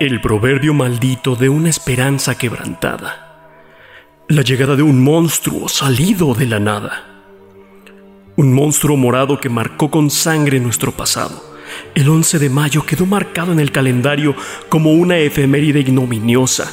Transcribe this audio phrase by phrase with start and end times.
[0.00, 3.66] El proverbio maldito de una esperanza quebrantada.
[4.28, 7.04] La llegada de un monstruo salido de la nada.
[8.34, 11.44] Un monstruo morado que marcó con sangre nuestro pasado.
[11.94, 14.34] El 11 de mayo quedó marcado en el calendario
[14.70, 16.72] como una efeméride ignominiosa.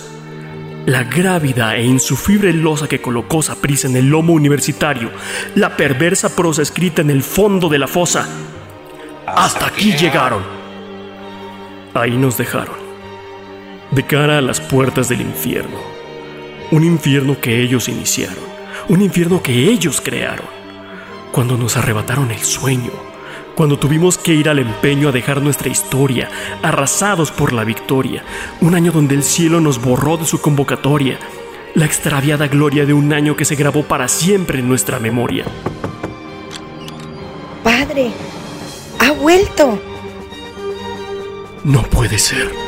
[0.86, 5.12] La grávida e insufrible losa que colocó Saprissa en el lomo universitario,
[5.54, 8.26] la perversa prosa escrita en el fondo de la fosa.
[9.26, 10.44] Hasta aquí llegaron.
[11.94, 12.87] Ahí nos dejaron
[13.92, 15.80] de cara a las puertas del infierno.
[16.72, 18.44] Un infierno que ellos iniciaron,
[18.90, 20.48] un infierno que ellos crearon.
[21.32, 22.92] Cuando nos arrebataron el sueño,
[23.56, 26.30] cuando tuvimos que ir al empeño a dejar nuestra historia,
[26.62, 28.24] arrasados por la victoria,
[28.62, 31.18] un año donde el cielo nos borró de su convocatoria,
[31.74, 35.46] la extraviada gloria de un año que se grabó para siempre en nuestra memoria.
[37.64, 38.12] Padre,
[39.00, 39.80] ha vuelto.
[41.64, 42.67] No puede ser.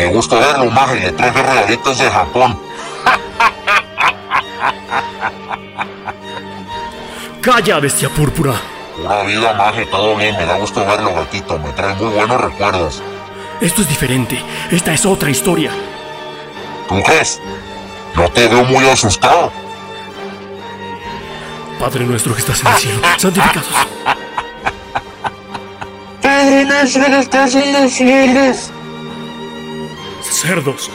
[0.00, 0.98] Qué gusto verlo, maje.
[0.98, 2.58] Le traje regalitos de Japón.
[7.42, 8.54] ¡Calla, bestia púrpura!
[8.96, 9.84] Pura vida, maje.
[9.84, 10.34] Todo bien.
[10.38, 11.58] Me da gusto verlo, gatito.
[11.58, 13.02] Me trae muy buenos recuerdos.
[13.60, 14.42] Esto es diferente.
[14.70, 15.70] Esta es otra historia.
[16.88, 17.38] ¿Tú crees?
[18.14, 19.52] No te veo muy asustado.
[21.78, 23.68] Padre nuestro que estás en el cielo, santificados.
[26.22, 28.72] Padre nuestro que estás en los cielos
[30.40, 30.90] cerdos,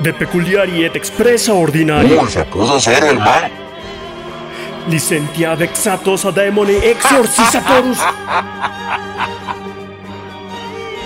[0.00, 2.26] de peculiar y et expresa ordinaria.
[2.28, 3.50] se pudo ser el mal.
[4.88, 7.98] Licentia vexatos a demone exorcisatorus.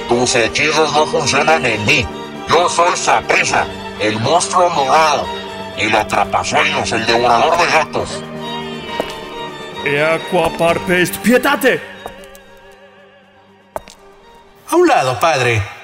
[0.08, 2.06] Tus hechizos no funcionan en mí.
[2.48, 3.64] Yo soy Saprisa,
[4.00, 5.24] el monstruo morado,
[5.78, 8.22] el atrapasueños, el devorador de gatos.
[9.84, 11.80] Eaqua parpest pietate.
[14.68, 15.79] A un lado, padre.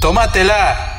[0.00, 0.89] Tómatela.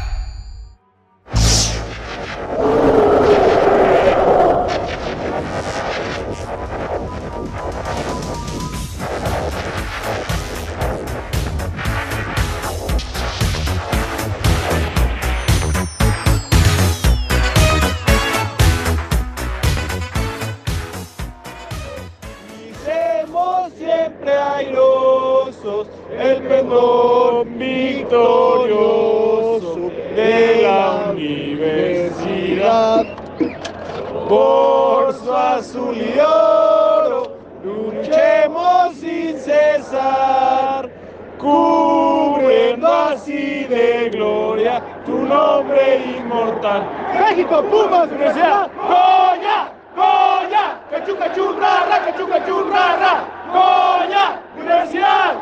[47.51, 55.33] México, Pumas, Universidad, Goya, Goya, cachú, cachú, rara, cachú, cachú, rara, Goya, Universidad.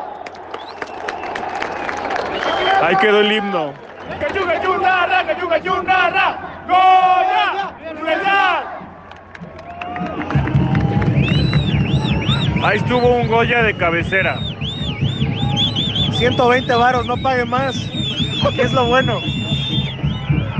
[2.82, 3.72] Ahí quedó el himno.
[4.18, 8.64] Cachú, cachú, rara, cachú, cachú, rara, Goya, Universidad.
[12.64, 14.36] Ahí estuvo un Goya de cabecera.
[16.14, 17.76] 120 varos, no pague más.
[18.56, 19.18] Que es lo bueno.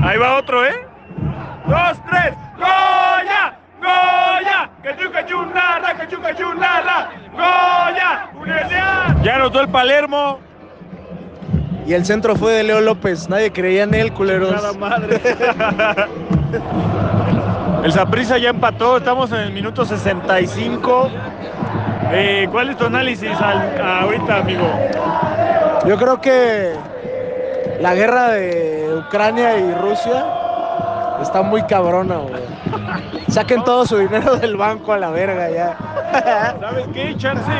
[0.01, 0.91] Ahí va otro, ¿eh?
[1.71, 9.21] Dos, tres, Goya, Goya, cachú, cachú, rara, cachú, cachú, rara, Goya, Universidad.
[9.23, 10.39] Ya anotó el Palermo.
[11.87, 13.27] Y el centro fue de Leo López.
[13.29, 14.51] Nadie creía en él, culeros.
[14.51, 15.19] Nada madre.
[17.83, 21.09] El Saprissa ya empató, estamos en el minuto 65.
[22.11, 24.67] Eh, ¿Cuál es tu análisis al- ahorita, amigo?
[25.87, 26.73] Yo creo que
[27.79, 30.25] la guerra de Ucrania y Rusia
[31.23, 32.41] está muy cabrona, güey.
[33.29, 35.75] Saquen todo su dinero del banco a la verga ya.
[36.59, 37.15] ¿Sabes qué?
[37.17, 37.51] Chance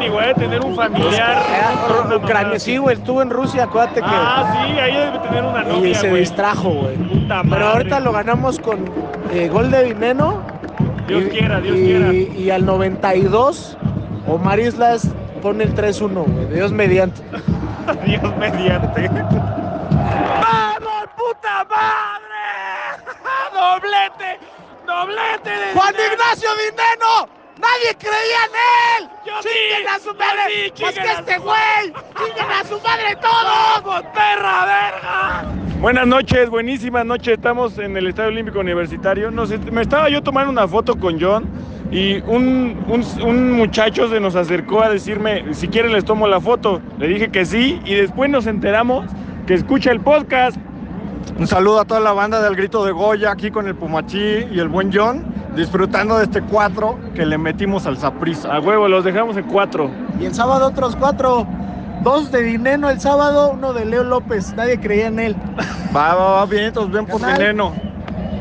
[0.00, 1.36] Lilini, güey, tener un familiar.
[1.62, 4.06] Ah, Ucrania, sí, güey, estuvo en Rusia, acuérdate que.
[4.08, 6.20] Ah, sí, ahí debe tener una y novia, se güey.
[6.20, 6.96] distrajo, güey.
[7.48, 8.84] Pero ahorita lo ganamos con
[9.32, 10.42] eh, gol de Vineno.
[11.06, 12.12] Dios y, quiera, Dios y- quiera.
[12.12, 13.76] Y al 92,
[14.26, 15.08] Omar Islas
[15.42, 16.46] pone el 3-1, güey.
[16.46, 17.22] Dios mediante.
[18.06, 19.08] Dios mediante.
[19.08, 23.04] ¡Vamos, puta madre!
[23.52, 24.38] ¡Doblete!
[24.86, 26.12] ¡Doblete de ¡Juan dinero!
[26.14, 27.39] Ignacio Vineno!
[27.60, 29.10] ¡Nadie creía en él!
[29.26, 30.40] Yo ¡Chinguen sí, a su madre!
[30.48, 31.92] sí, ¡Pues que este güey!
[32.16, 33.82] ¡Chinguen a su madre todos!
[33.84, 35.44] ¡Vamos, perra verga!
[35.80, 37.34] Buenas noches, buenísimas noches.
[37.34, 39.30] Estamos en el Estadio Olímpico Universitario.
[39.72, 41.44] Me estaba yo tomando una foto con John
[41.90, 46.40] Y un, un, un, muchacho se nos acercó a decirme, si quieren les tomo la
[46.40, 46.80] foto.
[46.98, 49.04] Le dije que sí y después nos enteramos
[49.46, 50.56] que escucha el podcast.
[51.38, 54.58] Un saludo a toda la banda del Grito de Goya aquí con el Pumachí y
[54.58, 55.24] el buen John,
[55.54, 58.54] disfrutando de este cuatro que le metimos al Saprissa.
[58.54, 59.90] A huevo, los dejamos en cuatro.
[60.18, 61.46] Y el sábado otros cuatro.
[62.02, 64.54] Dos de Dineno el sábado, uno de Leo López.
[64.54, 65.36] Nadie creía en él.
[65.94, 67.74] Va, va, va, vientos, ven por Dineno.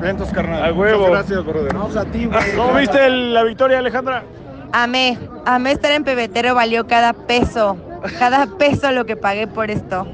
[0.01, 0.63] Vientos, carnal.
[0.63, 1.07] A huevo.
[1.07, 1.73] Muchas gracias, brother.
[1.73, 2.55] Vamos a ti, güey.
[2.55, 4.23] ¿Cómo viste el, la victoria, Alejandra?
[4.71, 7.75] Amé, amé estar en pebetero, valió cada peso,
[8.17, 10.07] cada peso lo que pagué por esto.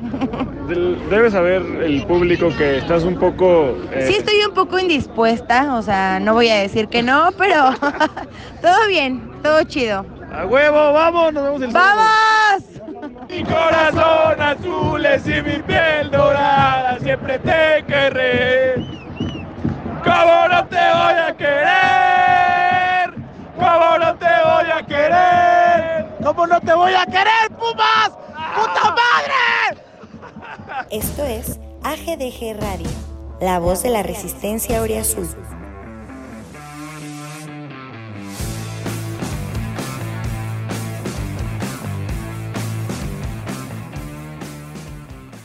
[1.10, 3.76] Debe saber el público que estás un poco...
[3.92, 4.06] Eh...
[4.08, 7.72] Sí, estoy un poco indispuesta, o sea, no voy a decir que no, pero
[8.62, 10.06] todo bien, todo chido.
[10.34, 11.34] ¡A huevo, vamos!
[11.34, 12.64] ¡Nos vemos el ¡Vamos!
[13.30, 18.76] Mi corazón azul es y mi piel dorada, siempre te querré.
[20.04, 23.14] ¿Cómo no te voy a querer?
[23.58, 25.55] ¿Cómo no te voy a querer?
[26.25, 28.10] ¿Cómo no te voy a querer, Pumas?
[28.10, 29.80] ¡Puta madre!
[30.89, 32.89] Esto es AGDG Radio,
[33.39, 35.27] la voz de la resistencia Azul.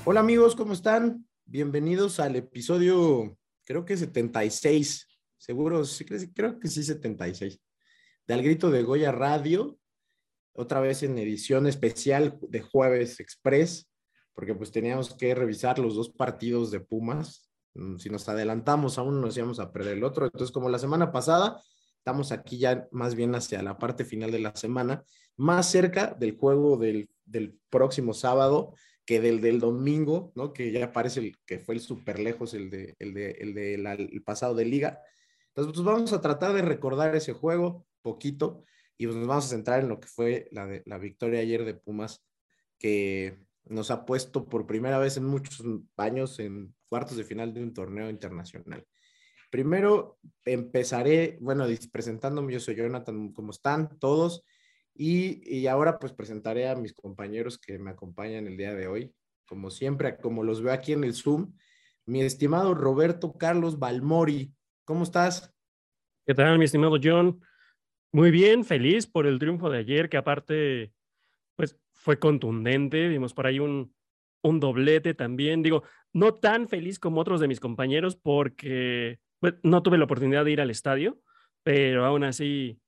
[0.06, 1.26] Hola amigos, ¿cómo están?
[1.44, 3.36] Bienvenidos al episodio,
[3.66, 5.06] creo que 76,
[5.36, 7.60] seguro, sí, creo que sí 76,
[8.26, 9.76] de Al Grito de Goya Radio,
[10.52, 13.88] otra vez en edición especial de Jueves Express,
[14.34, 17.50] porque pues teníamos que revisar los dos partidos de Pumas.
[17.98, 20.24] Si nos adelantamos a uno, nos íbamos a perder el otro.
[20.24, 21.60] Entonces, como la semana pasada,
[21.98, 25.04] estamos aquí ya más bien hacia la parte final de la semana,
[25.36, 28.74] más cerca del juego del, del próximo sábado
[29.06, 30.52] que del del domingo, ¿no?
[30.52, 33.74] Que ya parece el, que fue el súper lejos el de, el de, el de
[33.74, 35.00] el pasado de liga.
[35.48, 38.64] Entonces, pues vamos a tratar de recordar ese juego poquito
[39.00, 41.72] y pues nos vamos a centrar en lo que fue la, la victoria ayer de
[41.72, 42.22] Pumas,
[42.78, 45.64] que nos ha puesto por primera vez en muchos
[45.96, 48.86] años en cuartos de final de un torneo internacional.
[49.48, 54.44] Primero empezaré, bueno, presentándome, yo soy Jonathan, ¿cómo están todos?
[54.94, 59.14] Y, y, ahora pues presentaré a mis compañeros que me acompañan el día de hoy,
[59.46, 61.54] como siempre, como los veo aquí en el Zoom,
[62.04, 64.52] mi estimado Roberto Carlos Balmori,
[64.84, 65.54] ¿cómo estás?
[66.26, 67.40] ¿Qué tal, mi estimado John?
[68.12, 70.92] Muy bien, feliz por el triunfo de ayer, que aparte,
[71.56, 73.94] pues fue contundente, vimos por ahí un,
[74.42, 79.82] un doblete también, digo, no tan feliz como otros de mis compañeros porque pues, no
[79.82, 81.20] tuve la oportunidad de ir al estadio,
[81.62, 82.80] pero aún así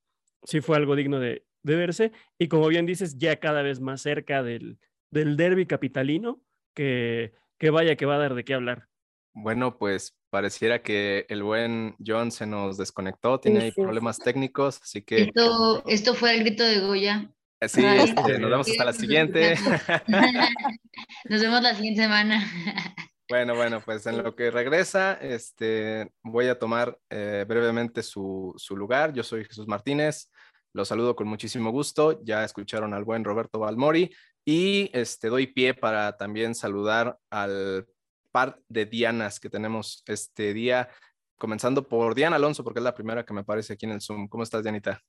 [0.45, 4.43] sí fue algo digno de, verse y como bien dices, ya cada vez más cerca
[4.43, 4.81] del,
[5.13, 6.43] del derby capitalino,
[6.75, 8.89] que, que vaya que va a dar de qué hablar.
[9.35, 13.83] Bueno, pues pareciera que el buen John se nos desconectó, tiene sí, sí.
[13.83, 15.25] problemas técnicos, así que...
[15.25, 17.31] Esto, esto fue el grito de Goya.
[17.61, 19.57] Sí, este, nos vemos hasta la siguiente.
[21.29, 22.43] Nos vemos la siguiente semana.
[23.29, 28.77] Bueno, bueno, pues en lo que regresa, este, voy a tomar eh, brevemente su, su,
[28.77, 29.15] lugar.
[29.15, 30.29] Yo soy Jesús Martínez,
[30.75, 32.23] los saludo con muchísimo gusto.
[32.25, 34.15] Ya escucharon al buen Roberto Balmori
[34.45, 37.87] y este, doy pie para también saludar al
[38.33, 40.89] par de Dianas que tenemos este día,
[41.37, 44.29] comenzando por Diana Alonso, porque es la primera que me aparece aquí en el Zoom.
[44.29, 45.03] ¿Cómo estás, Dianita?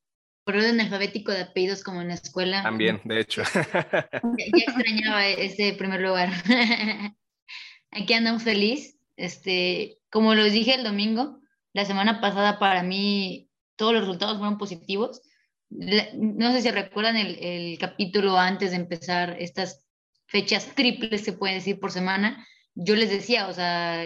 [0.44, 2.62] Por orden alfabético de apellidos como en la escuela.
[2.62, 3.42] También, de hecho.
[4.38, 6.30] Ya, ya extrañaba ese primer lugar.
[7.90, 8.98] Aquí andamos feliz.
[9.16, 11.40] Este, como los dije el domingo,
[11.72, 15.22] la semana pasada para mí todos los resultados fueron positivos.
[15.70, 19.84] No sé si recuerdan el, el capítulo antes de empezar estas
[20.26, 22.46] fechas triples, se puede decir, por semana.
[22.74, 24.04] Yo les decía, o sea,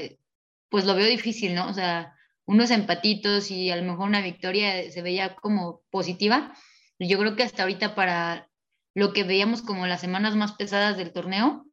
[0.69, 1.69] pues lo veo difícil, ¿no?
[1.69, 2.15] O sea,
[2.47, 6.55] unos empatitos y a lo mejor una victoria se veía como positiva.
[6.99, 8.49] Yo creo que hasta ahorita para
[8.95, 11.67] lo que veíamos como las semanas más pesadas del torneo,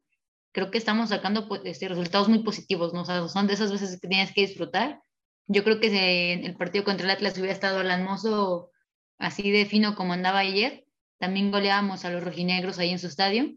[0.52, 3.02] creo que estamos sacando pues, este, resultados muy positivos, ¿no?
[3.02, 5.02] O sea, son de esas veces que tienes que disfrutar.
[5.48, 8.72] Yo creo que en el partido contra el Atlas hubiera estado Alan Mozo
[9.18, 10.86] así de fino como andaba ayer,
[11.20, 13.54] también goleábamos a los rojinegros ahí en su estadio.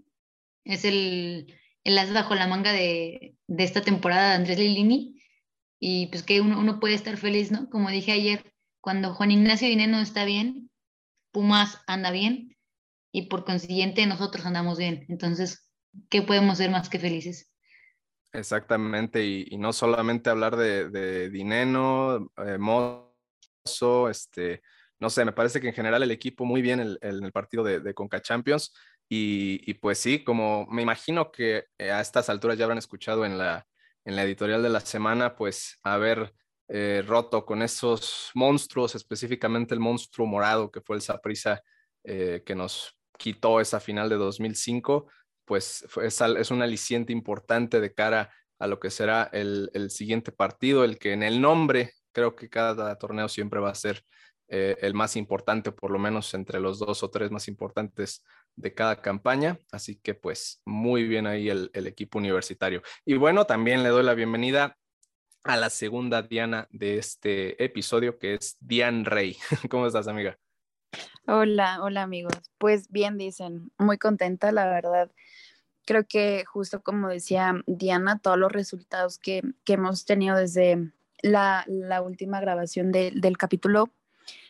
[0.64, 5.23] Es el, el as bajo la manga de, de esta temporada de Andrés Lilini
[5.81, 7.71] y pues que uno, uno, puede estar feliz, ¿no?
[7.71, 10.71] Como dije ayer, cuando Juan Ignacio Dineno está bien,
[11.31, 12.57] Pumas anda bien
[13.13, 15.07] y por consiguiente nosotros andamos bien.
[15.09, 15.71] Entonces,
[16.09, 17.53] ¿qué podemos ser más que felices?
[18.33, 24.63] Exactamente, y, no solamente hablar de, de Dineno, eh, Mozo, este,
[25.01, 27.65] no sé, me parece que en general el equipo muy bien en el, el, partido
[27.65, 28.75] de, de Conca Champions.
[29.11, 33.67] Y, pues sí, como me imagino que a estas alturas ya habrán escuchado en la,
[34.05, 36.35] en la editorial de la semana, pues haber
[36.69, 41.62] eh, roto con esos monstruos, específicamente el monstruo morado que fue el Saprissa
[42.05, 45.11] eh, que nos quitó esa final de 2005,
[45.47, 50.33] pues es, es, un aliciente importante de cara a lo que será el, el, siguiente
[50.33, 54.05] partido, el que en el nombre creo que cada torneo siempre va a ser
[54.49, 58.25] eh, el más importante, por lo menos entre los dos o tres más importantes
[58.59, 59.59] de cada campaña.
[59.73, 62.83] Así que pues muy bien ahí el, equipo universitario.
[63.05, 64.77] Y bueno, también le doy la bienvenida
[65.45, 69.37] a la segunda Diana de este episodio, que es Dian Rey.
[69.71, 70.37] ¿Cómo estás, amiga?
[71.27, 72.35] Hola, hola amigos.
[72.59, 75.11] Pues bien dicen, muy contenta, la verdad.
[75.87, 81.65] Creo que justo como decía Diana, todos los resultados que, que hemos tenido desde la,
[81.67, 83.91] la última grabación de, del capítulo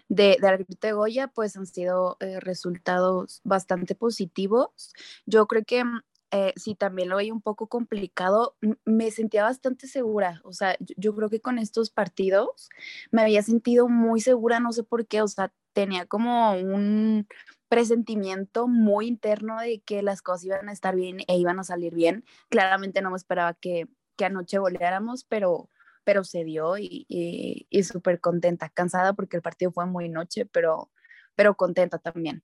[0.08, 4.92] de, de grito de Goya, pues han sido eh, resultados bastante positivos.
[5.26, 5.84] Yo creo que
[6.30, 10.94] eh, sí, también lo veía un poco complicado, me sentía bastante segura, o sea, yo,
[10.98, 12.68] yo, creo que con estos partidos
[13.10, 17.26] me había sentido muy segura, no sé por qué, o sea, tenía como un
[17.68, 21.94] presentimiento muy interno de que las cosas iban a estar bien e iban a salir
[21.94, 22.24] bien.
[22.48, 23.86] Claramente no me esperaba que,
[24.16, 25.70] que anoche goleáramos, pero,
[26.08, 30.46] pero se dio y, y, y súper contenta, cansada porque el partido fue muy noche,
[30.46, 30.90] pero,
[31.34, 32.42] pero contenta también.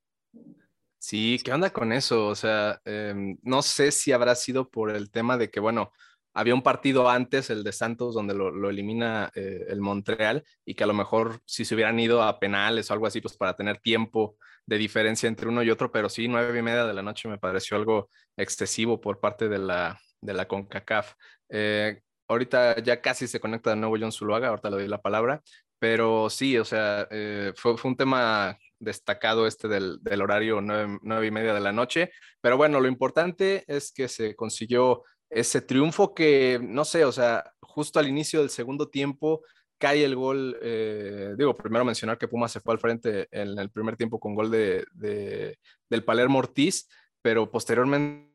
[0.99, 2.27] Sí, ¿qué onda con eso?
[2.29, 5.93] O sea, eh, no sé si habrá sido por el tema de que, bueno,
[6.35, 10.75] había un partido antes, el de Santos, donde lo, lo elimina eh, el Montreal, y
[10.75, 13.57] que a lo mejor si se hubieran ido a penales o algo así, pues para
[13.57, 17.03] tener tiempo de diferencia entre uno y otro, pero sí, nueve y media de la
[17.03, 21.15] noche me pareció algo excesivo por parte de la, de la CONCACAF.
[21.49, 25.43] Eh, ahorita ya casi se conecta de nuevo John Zuluaga, ahorita le doy la palabra,
[25.79, 31.27] pero sí, o sea, eh, fue, un tema destacado este del, del horario nueve, nueve,
[31.27, 32.11] y media de la noche.
[32.41, 37.45] Pero bueno, lo importante es que se consiguió ese triunfo que, no sé, o sea,
[37.61, 39.43] justo al inicio del segundo tiempo
[39.79, 43.71] cae el gol, eh, digo, primero mencionar que Puma se fue al frente en el
[43.71, 44.87] primer tiempo con gol de
[45.91, 46.89] del Palermo Ortiz,
[47.21, 48.34] pero posteriormente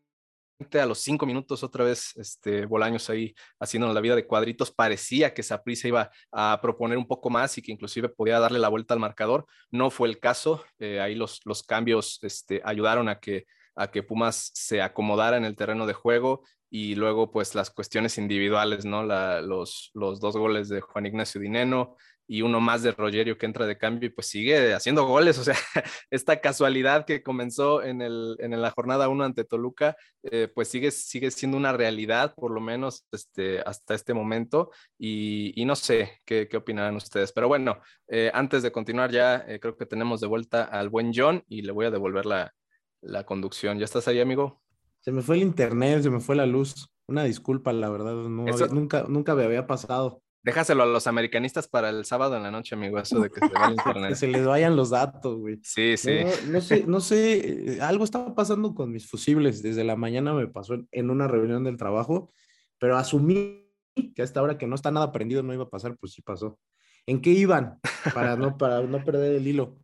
[0.73, 5.33] a los cinco minutos otra vez este Bolaños ahí haciéndonos la vida de cuadritos parecía
[5.33, 8.93] que Saprissa iba a proponer un poco más y que inclusive podía darle la vuelta
[8.93, 13.45] al marcador no fue el caso eh, ahí los, los cambios este, ayudaron a que
[13.75, 18.17] a que Pumas se acomodara en el terreno de juego y luego pues las cuestiones
[18.17, 19.03] individuales, ¿no?
[19.03, 21.95] Los, los dos goles de Juan Ignacio Dineno,
[22.31, 25.39] y uno más de Rogerio que entra de cambio y pues sigue haciendo goles.
[25.39, 25.55] O sea,
[26.11, 30.91] esta casualidad que comenzó en, el, en la jornada 1 ante Toluca, eh, pues sigue,
[30.91, 34.69] sigue siendo una realidad, por lo menos este, hasta este momento.
[34.99, 37.31] Y, y no sé qué, qué, opinarán ustedes.
[37.31, 41.11] Pero bueno, eh, antes de continuar ya, eh, creo que tenemos de vuelta al buen
[41.15, 42.53] John y le voy a devolver la,
[43.01, 43.79] la conducción.
[43.79, 44.61] ¿Ya estás ahí, amigo?
[44.99, 46.91] Se me fue el internet, se me fue la luz.
[47.07, 48.67] Una disculpa, la verdad, no, Eso...
[48.67, 50.21] nunca, nunca me había pasado.
[50.41, 53.53] Déjaselo a los americanistas para el sábado en la noche, amigo, eso de que se
[53.53, 54.09] vaya el internet.
[54.09, 55.59] que se les vayan los datos, güey.
[55.63, 56.19] Sí, sí.
[56.23, 59.61] No, no, sé, no sé, eh, algo estaba pasando con mis fusibles.
[59.61, 62.31] Desde la mañana me pasó en una reunión del trabajo,
[62.77, 63.69] pero asumí
[64.15, 66.21] que a esta hora que no está nada prendido no iba a pasar, pues sí
[66.21, 66.57] pasó.
[67.05, 67.79] ¿En qué iban?
[68.13, 69.77] Para no, para no perder el hilo.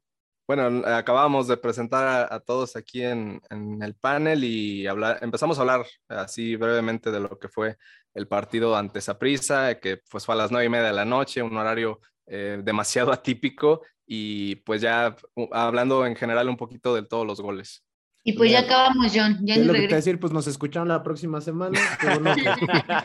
[0.47, 5.57] Bueno, acabamos de presentar a, a todos aquí en, en, el panel y hablar, empezamos
[5.57, 7.77] a hablar así brevemente de lo que fue
[8.15, 11.43] el partido ante Saprissa, que pues fue a las nueve y media de la noche,
[11.43, 15.15] un horario eh, demasiado atípico y pues ya
[15.51, 17.83] hablando en general un poquito de todos los goles.
[18.27, 19.37] Y pues ya acabamos, John.
[19.43, 21.79] Ya es lo que te decir, pues nos escucharon la próxima semana.
[22.01, 22.35] Bueno,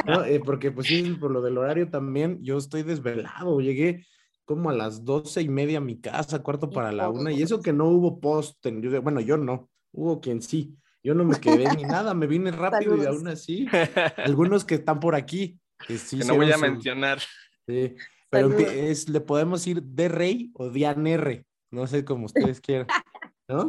[0.07, 0.25] ¿no?
[0.25, 4.07] eh, porque pues sí, por lo del horario también, yo estoy desvelado, llegué
[4.47, 7.61] como a las doce y media a mi casa, cuarto para la una, y eso
[7.61, 11.65] que no hubo post, en, bueno, yo no, hubo quien sí, yo no me quedé
[11.77, 13.05] ni nada, me vine rápido Saludos.
[13.05, 13.67] y aún así,
[14.17, 16.61] algunos que están por aquí, que, sí que no voy a su...
[16.61, 17.21] mencionar.
[17.67, 17.95] Sí,
[18.29, 22.87] pero es, le podemos ir de rey o Dian R, no sé como ustedes quieran,
[23.49, 23.69] ¿no?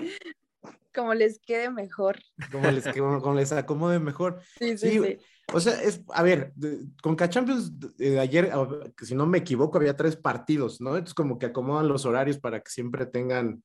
[0.94, 2.20] Como les quede mejor.
[2.52, 4.42] Como les, como les acomode mejor.
[4.60, 5.00] Sí, sí, sí.
[5.02, 5.18] sí.
[5.54, 6.54] O sea, es, a ver,
[7.02, 8.52] con Champions de ayer,
[9.02, 10.92] si no me equivoco, había tres partidos, ¿no?
[10.92, 13.64] Entonces como que acomodan los horarios para que siempre tengan,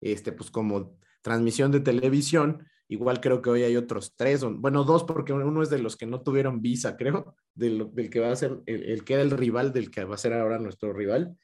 [0.00, 2.66] este, pues como transmisión de televisión.
[2.88, 6.06] Igual creo que hoy hay otros tres, bueno, dos, porque uno es de los que
[6.06, 9.30] no tuvieron visa, creo, del, del que va a ser, el, el, que era el
[9.30, 11.36] rival del que va a ser ahora nuestro rival.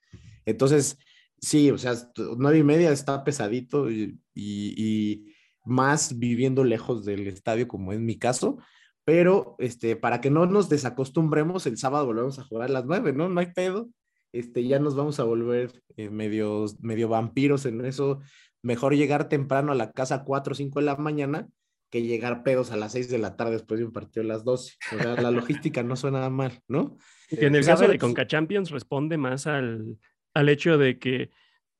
[0.46, 0.98] Entonces,
[1.40, 1.94] sí, o sea,
[2.38, 5.34] nueve y media está pesadito y, y, y
[5.64, 8.58] más viviendo lejos del estadio, como es mi caso
[9.04, 13.12] pero este, para que no nos desacostumbremos, el sábado volvemos a jugar a las nueve,
[13.12, 13.28] ¿no?
[13.28, 13.88] No hay pedo.
[14.32, 18.20] Este, ya nos vamos a volver eh, medio, medio vampiros en eso.
[18.64, 21.49] Mejor llegar temprano a la casa a 4 o 5 de la mañana
[21.90, 24.42] que llegar pedos a las 6 de la tarde después de un partido a las
[24.42, 24.75] 12.
[24.90, 26.97] O sea, la logística no suena mal, ¿no?
[27.30, 29.99] Y que en el pues, caso de Conca Champions responde más al,
[30.33, 31.30] al hecho de que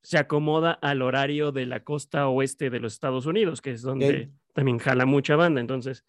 [0.03, 4.31] se acomoda al horario de la costa oeste de los Estados Unidos, que es donde
[4.53, 5.63] también jala mucha banda.
[5.63, 6.05] Entonces,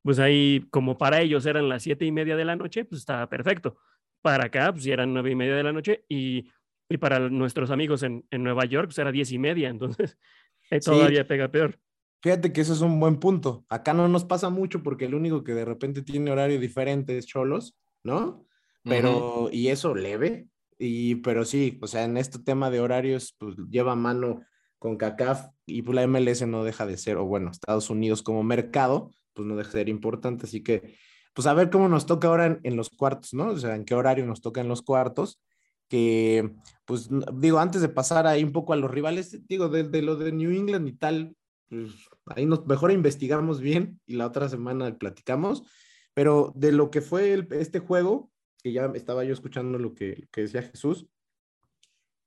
[0.00, 3.28] pues ahí, como para ellos eran las siete y media de la noche, pues estaba
[3.28, 3.76] perfecto.
[4.22, 6.50] Para acá, pues eran nueve y media de la noche y,
[6.88, 9.68] y para nuestros amigos en, en, Nueva York, pues era diez y media.
[9.68, 10.18] Entonces,
[10.70, 11.78] eh, todavía pega peor.
[12.22, 13.64] Fíjate que eso es un buen punto.
[13.68, 17.26] Acá no nos pasa mucho porque el único que de repente tiene horario diferente es
[17.26, 18.46] Cholos, ¿no?
[18.82, 20.48] Pero, y eso leve,
[20.78, 24.42] y, pero sí, o sea, en este tema de horarios, pues lleva mano
[24.78, 28.42] con CACAF y pues la MLS no deja de ser, o bueno, Estados Unidos como
[28.42, 30.46] mercado, pues no deja de ser importante.
[30.46, 30.96] Así que,
[31.32, 33.48] pues a ver cómo nos toca ahora en, los cuartos, ¿no?
[33.48, 35.40] O sea, en qué horario nos toca en los cuartos.
[35.88, 40.16] Que, pues digo, antes de pasar ahí un poco a los rivales, digo, de, lo
[40.16, 41.36] de New England y tal,
[41.68, 41.92] pues
[42.26, 45.62] ahí nos mejor investigamos bien y la otra semana platicamos.
[46.14, 48.30] Pero de lo que fue este juego,
[48.62, 51.06] que ya estaba yo escuchando lo que, decía Jesús.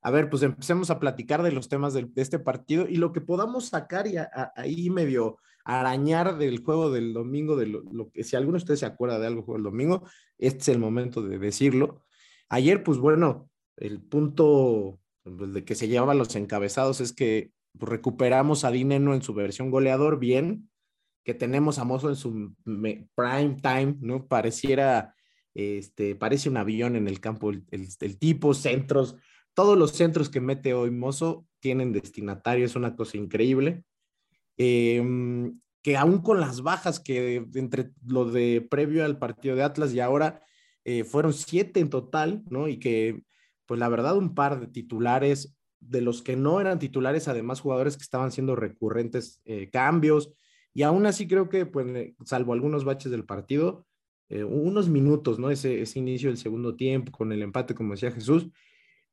[0.02, 3.22] A ver, pues empecemos a platicar de los temas de, este partido y lo que
[3.22, 4.16] podamos sacar y
[4.56, 8.86] ahí medio arañar del juego del domingo, de lo, que si alguno de ustedes se
[8.86, 12.06] acuerda de algo juego del domingo, este es el momento de decirlo.
[12.50, 17.89] Ayer, pues bueno, el punto pues, de que se llevaba los encabezados es que pues,
[17.89, 20.70] recuperamos a Dineno en su versión goleador bien,
[21.24, 24.27] que tenemos a Mozo en su prime time, ¿no?
[24.27, 25.13] Pareciera
[25.58, 29.16] este, parece un avión en el campo, el, tipo, centros,
[29.56, 33.84] todos los centros que mete hoy Mozo tienen destinatario, es una cosa increíble.
[34.56, 39.94] Em, que aún con las bajas que entre lo de previo al partido de Atlas
[39.94, 40.44] y ahora
[40.88, 42.70] eh, fueron siete en total, ¿no?
[42.70, 43.22] Y que,
[43.65, 47.98] pues la verdad, un par de titulares, de los que no eran titulares, además jugadores
[47.98, 50.34] que estaban siendo recurrentes eh, cambios,
[50.74, 51.86] y aún así creo que, pues,
[52.24, 53.86] salvo algunos baches del partido,
[54.29, 55.51] eh, unos minutos, ¿no?
[55.51, 58.48] Ese, ese inicio del segundo tiempo con el empate, como decía Jesús.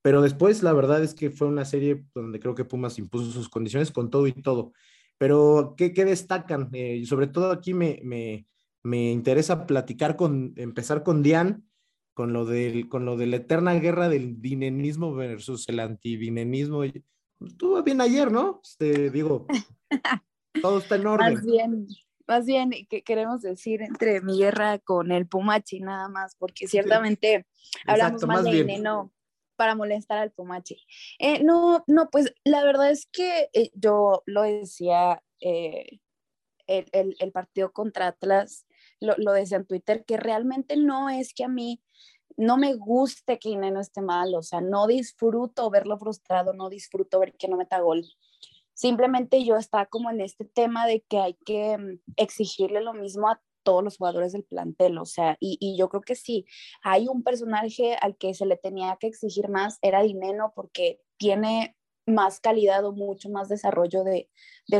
[0.00, 3.48] Pero después, la verdad es que fue una serie donde creo que Pumas impuso sus
[3.48, 4.72] condiciones con todo y todo.
[5.18, 6.68] Pero, ¿qué, qué destacan?
[6.72, 8.46] Eh, sobre todo aquí me, me,
[8.84, 11.68] me, interesa platicar con, empezar con Dian,
[12.14, 16.84] con lo, del, con lo de la eterna guerra del dinenismo versus el antidinenismo.
[16.84, 18.60] Estuvo bien ayer, ¿no?
[18.62, 19.46] Este, digo,
[20.62, 21.34] todo está en orden.
[21.34, 21.86] Más bien,
[22.26, 27.46] más bien que queremos decir entre mi guerra con el Pumachi nada más, porque ciertamente
[27.86, 29.12] hablamos más de veneno
[29.56, 30.84] para molestar al Pumachi.
[31.18, 36.00] Eh, no, no, pues la verdad es que eh, yo lo decía, eh,
[36.66, 38.66] el, el, partido contra Atlas,
[39.00, 41.82] lo, lo, decía en Twitter, que realmente no es que a mí
[42.36, 47.20] no me guste que Ineno esté mal, o sea, no disfruto verlo frustrado, no disfruto
[47.20, 48.04] ver que no meta gol.
[48.74, 53.28] Simplemente yo estaba como en este tema de que hay que mm, exigirle lo mismo
[53.28, 56.44] a todos los jugadores del plantel, o sea, y, yo creo que sí,
[56.82, 61.74] hay un personaje al que se le tenía que exigir más, era Dineno, porque tiene
[62.06, 64.28] más calidad o mucho más desarrollo de,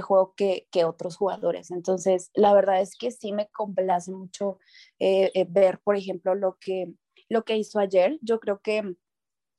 [0.03, 1.71] juego que, otros jugadores.
[1.71, 4.59] Entonces, la verdad es que sí me complace mucho
[4.99, 6.93] eh, eh, ver, por ejemplo, lo que,
[7.29, 8.19] lo que hizo ayer.
[8.23, 8.97] Yo creo que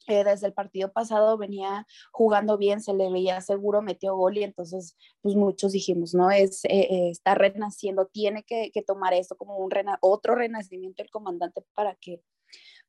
[0.07, 4.43] eh, desde el partido pasado venía jugando bien, se le veía seguro, metió gol y
[4.43, 6.29] entonces pues muchos dijimos, ¿no?
[6.29, 12.21] Es, está renaciendo, tiene que, tomar esto como un otro renacimiento el comandante para que,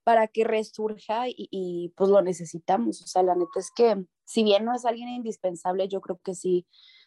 [0.06, 3.02] para que resurja y, pues lo necesitamos.
[3.02, 6.36] O sea, la neta es que si bien no es alguien indispensable, yo creo que
[6.36, 6.64] sí,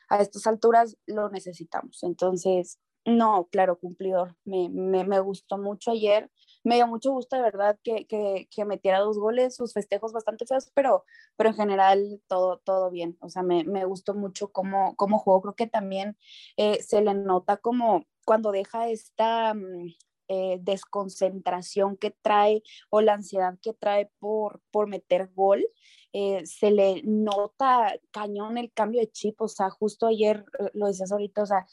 [0.10, 2.04] a estas alturas lo necesitamos.
[2.04, 4.36] Entonces, no, claro, cumplidor.
[4.44, 6.30] Me, me, me, gustó mucho ayer.
[6.66, 10.46] Me dio mucho gusto, de verdad, que, que, que, metiera dos goles, sus festejos bastante
[10.46, 11.06] feos, pero,
[11.38, 13.18] pero en general todo, todo bien.
[13.22, 15.42] O sea, me, me gustó mucho cómo, cómo jugó.
[15.42, 16.18] Creo que también
[16.58, 19.94] eh, se le nota como cuando deja esta mm,
[20.30, 25.66] eh, desconcentración que trae o la ansiedad que trae por, por meter gol.
[26.14, 31.12] Eh, se le nota cañón el cambio de chip, o sea, justo ayer lo decías
[31.12, 31.68] ahorita, o sea,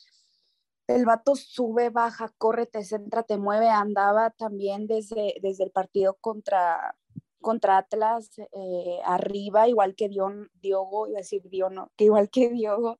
[0.86, 6.16] el vato sube, baja, corre, te centra, te mueve, andaba también desde, desde el partido
[6.20, 6.96] contra,
[7.40, 12.98] contra Atlas eh, arriba, igual que Diogo, iba a decir Diono, que igual que Diogo,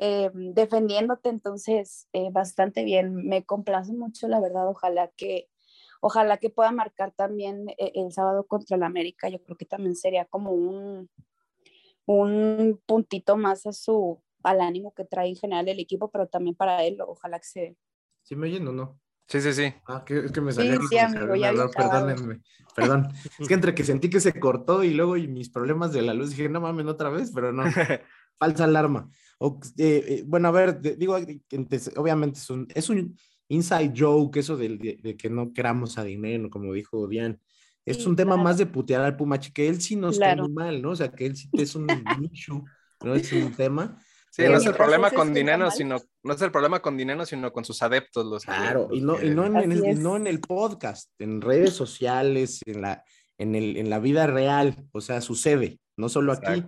[0.00, 5.48] eh, defendiéndote, entonces eh, bastante bien, me complace mucho, la verdad, ojalá que,
[6.00, 10.24] ojalá que pueda marcar también el sábado contra el América, yo creo que también sería
[10.24, 11.10] como un,
[12.06, 16.56] un puntito más a su, al ánimo que trae en general el equipo, pero también
[16.56, 17.76] para él, ojalá que se...
[18.22, 19.00] ¿Sí me oyen o no?
[19.28, 19.74] Sí, sí, sí.
[19.86, 20.80] Ah, que, es que me salió.
[20.82, 22.42] Sí, sí, amigo, ya perdónenme.
[22.74, 23.08] Perdón.
[23.38, 26.12] es que entre que sentí que se cortó y luego y mis problemas de la
[26.12, 27.62] luz dije, no mames, otra vez, pero no.
[28.38, 29.08] falsa alarma.
[29.78, 31.16] Eh, eh, bueno, a ver, digo,
[31.96, 33.16] obviamente es un, es un
[33.48, 37.38] inside joke eso de, que no queramos a dinero, como dijo Diane.
[37.84, 40.48] Es un tema más de putear al Pumachi, que él sí nos claro.
[40.48, 40.90] mal, ¿no?
[40.90, 41.86] O sea, que él sí es un
[42.20, 42.62] nicho,
[43.02, 44.00] no es un tema.
[44.30, 47.52] Sí, no es el problema con dinero, sino, no es el problema con dinero, sino
[47.52, 48.24] con sus adeptos.
[48.24, 52.60] Los claro, y no, y no, en el, no en el podcast, en redes sociales,
[52.64, 53.04] en la,
[53.36, 56.64] en, el, en la vida real, o sea, sucede, no solo aquí.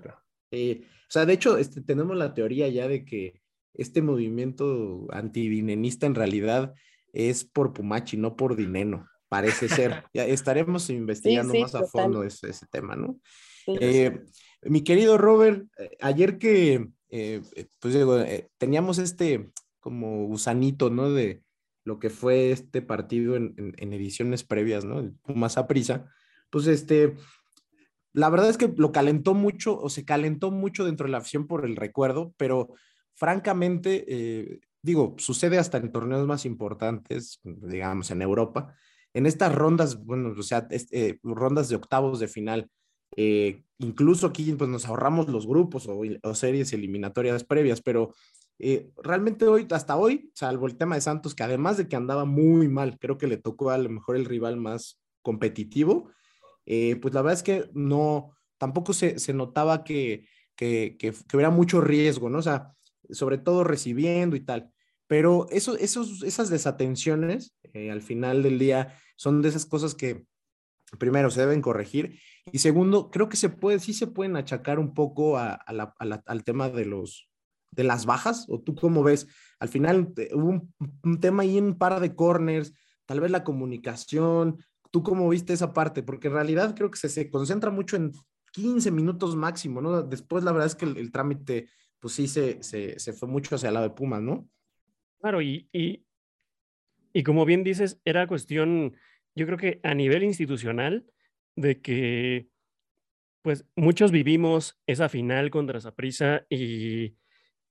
[0.51, 3.40] Eh, o sea, de hecho, este, tenemos la teoría ya de que
[3.75, 6.75] este movimiento antidinenista en realidad
[7.12, 10.05] es por Pumachi, no por dinero, parece ser.
[10.14, 13.19] ya estaremos investigando más a fondo ese, ese, tema, ¿no?
[13.67, 14.21] Eh,
[14.62, 16.88] mi querido Robert, eh, ayer que,
[17.81, 18.23] pues digo,
[18.59, 21.11] teníamos este como gusanito, ¿no?
[21.11, 21.43] De
[21.85, 25.12] lo que fue este partido en, en, ediciones previas, ¿no?
[25.23, 26.11] Pumas a prisa
[26.55, 27.17] pues este,
[28.14, 31.48] la verdad es que lo calentó mucho o se calentó mucho dentro de la afición
[31.48, 32.68] por el recuerdo, pero
[33.12, 38.72] francamente, eh, digo, sucede hasta en torneos más importantes, digamos, en Europa.
[39.12, 42.70] En estas rondas, bueno, o sea, eh, rondas de octavos de final,
[43.16, 48.14] eh, incluso aquí pues nos ahorramos los grupos o, o series eliminatorias previas, pero
[49.03, 52.68] realmente hoy, hasta hoy, salvo el tema de Santos, que además de que andaba muy
[52.68, 56.12] mal, creo que le tocó a lo mejor el rival más competitivo,
[56.66, 61.81] eh, pues la verdad es que no, tampoco se, notaba que, que, que, hubiera mucho
[61.81, 62.38] riesgo, ¿no?
[62.38, 62.72] O sea,
[63.11, 64.70] sobre todo recibiendo y tal.
[65.07, 70.24] Pero eso, esos, esas desatenciones eh, al final del día son de esas cosas que
[70.98, 72.20] primero se deben corregir
[72.53, 76.68] y segundo, creo que se puede, sí se pueden achacar un poco a, al tema
[76.68, 77.29] de los
[77.70, 79.27] de las bajas o tú cómo ves
[79.59, 82.72] al final hubo un, un tema ahí en un par de corners
[83.05, 84.59] tal vez la comunicación
[84.95, 86.05] ¿Tú cómo viste esa parte?
[86.05, 88.13] Porque en realidad creo que se, concentra mucho en
[88.53, 90.05] 15 minutos máximo, ¿no?
[90.05, 93.75] Después la verdad es que el, trámite, pues sí, se, se, fue mucho hacia el
[93.75, 94.49] lado de Pumas, ¿no?
[95.19, 96.07] Claro, y, y,
[97.13, 98.95] y como bien dices, era cuestión,
[99.35, 101.05] yo creo que a nivel institucional,
[101.57, 102.49] de que
[103.43, 107.17] pues muchos vivimos esa final contra Saprisa y,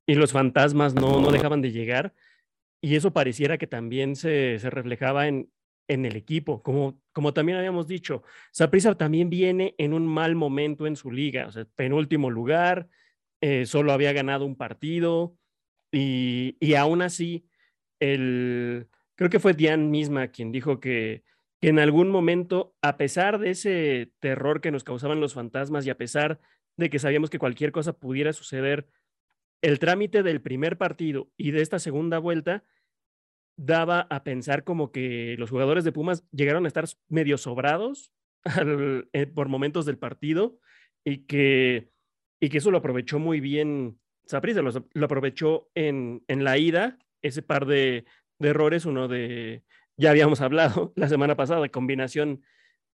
[0.06, 2.14] y los fantasmas no, no dejaban de llegar.
[2.82, 5.50] Y eso pareciera que también se, se reflejaba en,
[5.88, 6.64] en el equipo.
[6.64, 11.48] Como, como también habíamos dicho, Saprissa también viene en un mal momento en su liga,
[11.48, 12.88] o sea, penúltimo lugar,
[13.42, 15.38] eh, solo había ganado un partido
[15.92, 17.46] y, y aún así,
[18.00, 21.24] el, creo que fue Diane misma quien dijo que,
[21.60, 25.90] que en algún momento, a pesar de ese terror que nos causaban los fantasmas y
[25.90, 26.40] a pesar
[26.78, 28.88] de que sabíamos que cualquier cosa pudiera suceder,
[29.62, 32.66] el trámite del primer partido y de esta segunda vuelta
[33.56, 38.12] daba a pensar como que los jugadores de Pumas llegaron a estar medio sobrados
[39.14, 40.60] eh, por momentos del partido
[41.04, 41.90] y que,
[42.40, 47.42] y que eso lo aprovechó muy bien Saprissa, lo, aprovechó en, en, la ida, ese
[47.42, 48.06] par de,
[48.40, 49.64] errores, uno de,
[49.98, 52.42] ya habíamos hablado la semana pasada, de combinación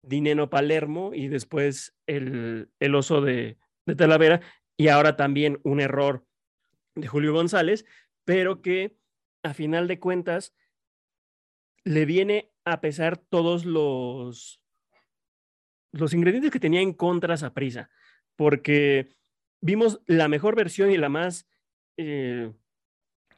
[0.03, 4.40] Dineno Palermo y después el, el oso de, de Talavera
[4.77, 6.25] y ahora también un error
[6.95, 7.85] de Julio González,
[8.25, 8.97] pero que
[9.46, 10.54] a final de cuentas,
[11.85, 14.61] le viene a pesar todos los,
[15.92, 17.88] los ingredientes que tenía en contra esa prisa,
[18.35, 19.14] porque
[19.61, 21.48] vimos la mejor versión y la más,
[21.96, 22.52] eh,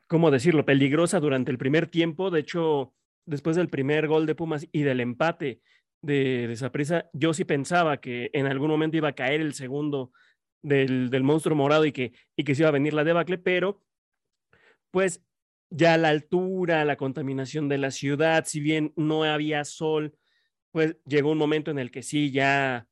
[0.07, 2.31] ¿cómo decirlo?, peligrosa durante el primer tiempo.
[2.31, 2.95] De hecho,
[3.27, 5.61] después del primer gol de Pumas y del empate
[6.01, 10.11] de, esa prisa, yo sí pensaba que en algún momento iba a caer el segundo
[10.63, 13.83] del, del monstruo morado y que, y que se iba a venir la debacle, pero
[14.91, 15.23] pues
[15.71, 20.17] ya la altura, la contaminación de la ciudad, si bien no había sol,
[20.71, 22.89] pues llegó un momento en el que sí, ya,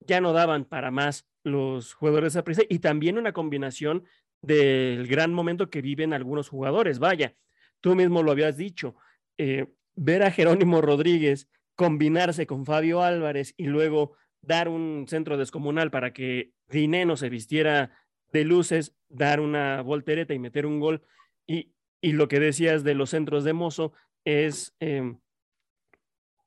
[0.00, 4.04] ya no daban para más los jugadores de prisa y también una combinación
[4.42, 6.98] del gran momento que viven algunos jugadores.
[6.98, 7.34] Vaya,
[7.80, 8.96] tú mismo lo habías dicho,
[9.38, 15.90] eh, ver a Jerónimo Rodríguez combinarse con Fabio Álvarez y luego dar un centro descomunal
[15.90, 17.90] para que Dineno se vistiera
[18.32, 21.02] de luces, dar una voltereta y meter un gol.
[21.46, 23.92] Y, y lo que decías de los centros de mozo
[24.24, 25.18] es em,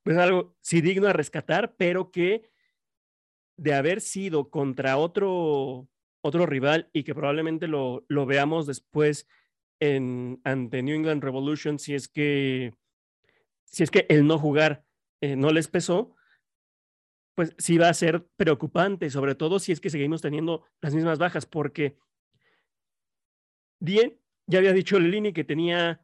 [0.03, 2.49] pues algo sí digno a rescatar, pero que
[3.57, 5.89] de haber sido contra otro,
[6.21, 9.27] otro rival y que probablemente lo, lo veamos después
[9.79, 12.73] en, ante New England Revolution, si es que,
[13.65, 14.85] si es que el no jugar
[15.21, 16.15] eh, no les pesó,
[17.35, 21.19] pues sí va a ser preocupante, sobre todo si es que seguimos teniendo las mismas
[21.19, 21.97] bajas, porque
[23.79, 26.01] bien, ya había dicho Lelini que tenía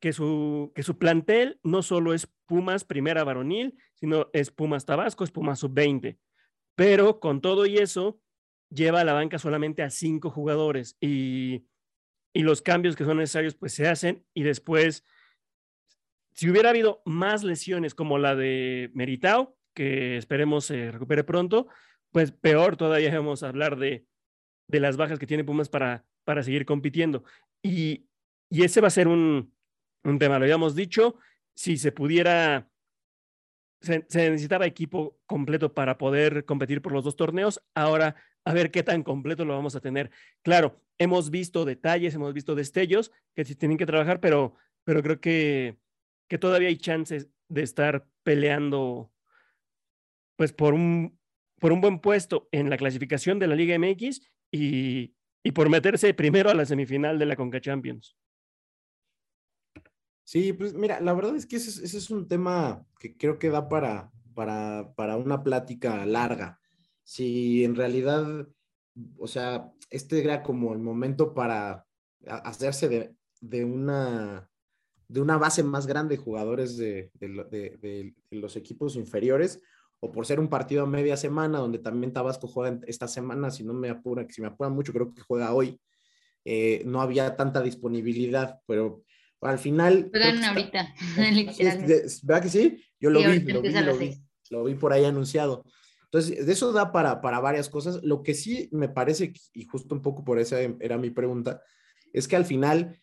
[0.00, 5.24] que su, que su plantel no solo es Pumas primera varonil, sino es Pumas Tabasco,
[5.24, 6.18] es Pumas sub-20.
[6.74, 8.20] Pero con todo y eso,
[8.70, 11.66] lleva a la banca solamente a cinco jugadores y,
[12.32, 15.04] y los cambios que son necesarios pues se hacen y después,
[16.34, 21.68] si hubiera habido más lesiones como la de Meritao, que esperemos se recupere pronto,
[22.10, 24.06] pues peor todavía vamos a hablar de,
[24.66, 27.24] de las bajas que tiene Pumas para, para seguir compitiendo.
[27.62, 28.06] Y,
[28.48, 29.54] y ese va a ser un,
[30.04, 31.16] un tema, lo habíamos dicho,
[31.54, 32.70] si se pudiera
[33.80, 37.62] se, necesitaba equipo completo para poder competir por los dos torneos.
[37.74, 40.10] Ahora, a ver qué tan completo lo vamos a tener.
[40.42, 45.20] Claro, hemos visto detalles, hemos visto destellos que se tienen que trabajar, pero, pero creo
[45.20, 45.78] que,
[46.28, 49.12] que todavía hay chances de estar peleando
[50.36, 51.18] pues por un,
[51.58, 56.12] por un buen puesto en la clasificación de la Liga MX y, y por meterse
[56.14, 58.16] primero a la semifinal de la Conca Champions.
[60.24, 63.68] Sí, pues mira, la verdad es que ese, es un tema que creo que da
[63.68, 66.60] para, para, para una plática larga.
[67.02, 68.46] Si en realidad,
[69.18, 71.84] o sea, este era como el momento para
[72.26, 74.48] hacerse de, de una,
[75.08, 79.60] de una base más grande de jugadores de, de, los equipos inferiores,
[80.00, 83.64] o por ser un partido a media semana, donde también Tabasco juega esta semana, si
[83.64, 85.78] no me apura, si me apura mucho, creo que juega hoy.
[86.44, 89.04] Eh, no había tanta disponibilidad, pero
[89.42, 90.10] al final.
[90.48, 90.94] ahorita,
[92.22, 92.82] ¿Verdad que sí?
[92.98, 95.64] Yo lo, vi, lo vi, lo vi, lo vi, por ahí anunciado.
[96.04, 98.02] Entonces, de eso da para, para varias cosas.
[98.02, 101.62] Lo que sí me parece, y justo un poco por esa era mi pregunta,
[102.12, 103.00] es que al final,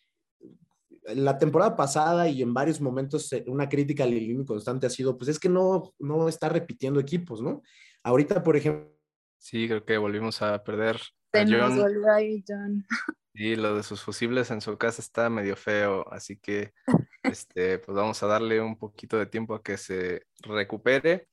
[1.16, 5.18] la temporada pasada y en varios momentos, eh, una crítica al Lilini constante ha sido,
[5.18, 7.62] pues es que no, no está repitiendo equipos, ¿no?
[8.04, 8.94] Ahorita, por ejemplo.
[9.40, 11.00] Sí, creo que volvimos a perder.
[11.34, 12.86] A John.
[13.34, 16.74] Sí, lo de sus fusibles en su casa está medio feo, así que
[17.24, 21.28] este, pues vamos a darle un poquito de tiempo a que se recupere.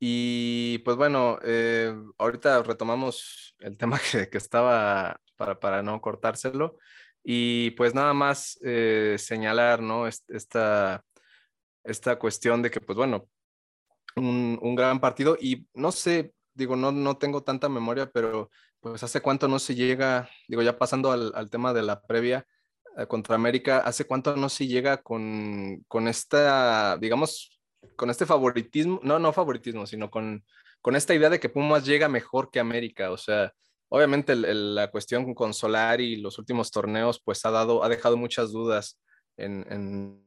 [0.00, 6.78] Y pues bueno, eh, ahorita retomamos el tema que, que estaba para, para, no cortárselo.
[7.24, 10.06] Y pues nada más eh, señalar, ¿no?
[10.06, 11.04] Esta,
[11.84, 13.28] esta cuestión de que, pues bueno,
[14.16, 19.02] un, un gran partido y no sé, digo, no, no tengo tanta memoria, pero pues
[19.02, 22.46] hace cuánto no se llega, digo, ya pasando al, tema de la previa
[22.98, 27.60] eh, contra América, hace cuánto no se llega con, con esta, digamos,
[27.96, 30.44] con este favoritismo, no, no favoritismo, sino con,
[30.80, 33.52] con esta idea de que Pumas llega mejor que América, o sea,
[33.92, 38.50] obviamente la cuestión con Solari y los últimos torneos, pues ha dado, ha dejado muchas
[38.50, 38.98] dudas
[39.36, 40.26] en,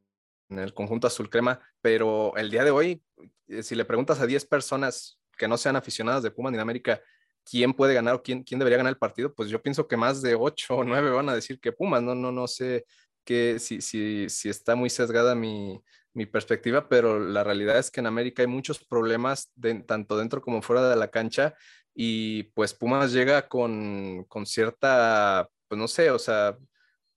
[0.50, 3.02] el conjunto azul crema, pero el día de hoy,
[3.48, 6.62] eh, si le preguntas a 10 personas que no sean aficionadas de Pumas ni de
[6.62, 7.02] América,
[7.44, 10.36] quién puede ganar o quién, debería ganar el partido, pues yo pienso que más de
[10.36, 12.86] ocho o nueve van a decir que Pumas, no, no, no sé
[13.24, 15.82] que si, si, si está muy sesgada mi,
[16.32, 19.52] perspectiva, pero la realidad es que en América hay muchos problemas
[19.88, 21.56] tanto dentro como fuera de la cancha
[21.96, 26.58] y pues Pumas llega con, con cierta, pues no sé, o sea,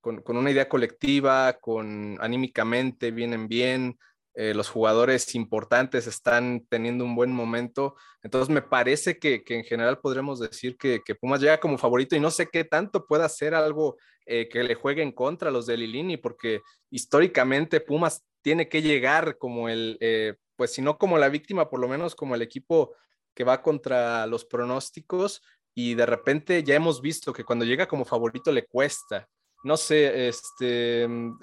[0.00, 3.98] con, con, una idea colectiva, con anímicamente vienen bien,
[4.40, 7.96] eh, los jugadores importantes están teniendo un buen momento.
[8.22, 12.30] Entonces me parece que, en general podremos decir que, Pumas llega como favorito y no
[12.30, 15.76] sé qué tanto pueda hacer algo eh, que le juegue en contra a los de
[15.76, 21.30] Lilini, porque históricamente Pumas tiene que llegar como el, eh, pues si no como la
[21.30, 22.94] víctima, por lo menos como el equipo
[23.38, 28.04] que va contra los pronósticos y de repente ya hemos visto que cuando llega como
[28.04, 29.28] favorito le cuesta.
[29.62, 31.38] No sé, este, mm,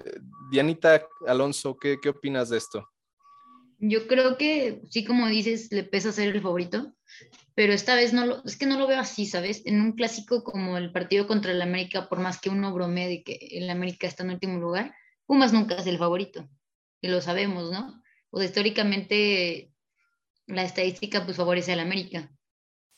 [0.51, 2.89] Dianita Alonso, ¿qué, ¿qué opinas de esto?
[3.79, 6.93] Yo creo que sí, como dices, le pesa ser el favorito,
[7.53, 9.61] pero esta vez no lo, es que no lo veo así, ¿sabes?
[9.65, 13.23] En un clásico como el partido contra el América, por más que uno bromee de
[13.23, 14.93] que el América está en último lugar,
[15.25, 16.45] Pumas nunca es el favorito,
[16.99, 18.03] y lo sabemos, ¿no?
[18.31, 19.71] O sea, históricamente
[20.47, 22.31] la estadística pues favorece al América.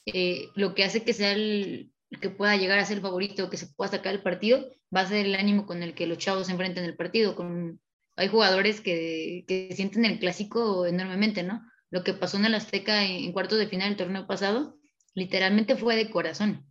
[0.06, 3.58] Eh, lo que hace que sea el, que pueda llegar a ser el favorito, que
[3.58, 6.48] se pueda sacar el partido, va a ser el ánimo con el que los chavos
[6.48, 7.36] se enfrentan el partido.
[7.36, 7.82] Con,
[8.16, 11.62] hay jugadores que, que sienten el clásico enormemente, ¿no?
[11.90, 14.78] Lo que pasó en el Azteca en, cuartos de final del torneo pasado,
[15.14, 16.66] literalmente fue de corazón.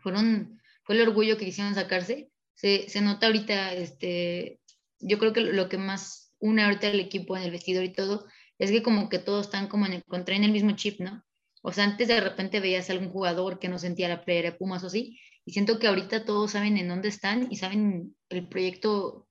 [0.00, 2.30] Fueron, fue el orgullo que quisieron sacarse.
[2.54, 4.60] Se, se nota ahorita, este,
[5.00, 8.26] yo creo que lo, que más une ahorita al equipo en el vestidor y todo,
[8.64, 11.24] es que como que todos están como en el, en el mismo chip, ¿no?
[11.62, 14.56] O sea, antes de repente veías a algún jugador que no sentía la playera de
[14.56, 18.48] Pumas o así, y siento que ahorita todos saben en dónde están y saben el
[18.48, 19.28] proyecto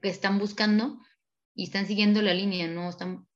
[0.00, 1.00] que están buscando
[1.54, 2.88] y están siguiendo la línea, ¿no?
[2.88, 3.26] Están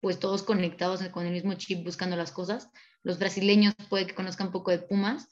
[0.00, 2.70] pues todos conectados con el mismo chip buscando las cosas.
[3.02, 5.28] Los brasileños puede que conozcan poco de Pumas,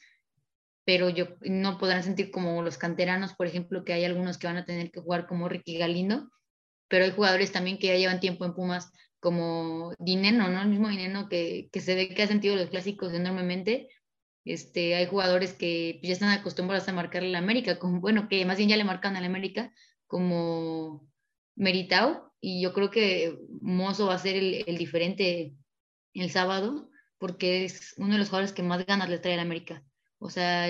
[0.85, 4.57] pero yo no podrán sentir como los canteranos, por ejemplo, que hay algunos que van
[4.57, 6.31] a tener que jugar como Ricky Galindo,
[6.89, 10.63] pero hay jugadores también que ya llevan tiempo en Pumas como Dineno, ¿no?
[10.63, 13.89] El mismo Dineno que, que se ve que ha sentido los clásicos enormemente.
[14.45, 18.45] Este, hay jugadores que ya están acostumbrados a marcarle a la América, como, bueno, que
[18.47, 19.73] más bien ya le marcan a la América,
[20.07, 21.07] como
[21.57, 25.55] Meritao, y yo creo que Mozo va a ser el, el diferente
[26.15, 29.43] el sábado, porque es uno de los jugadores que más ganas le trae a la
[29.43, 29.85] América.
[30.19, 30.69] O sea,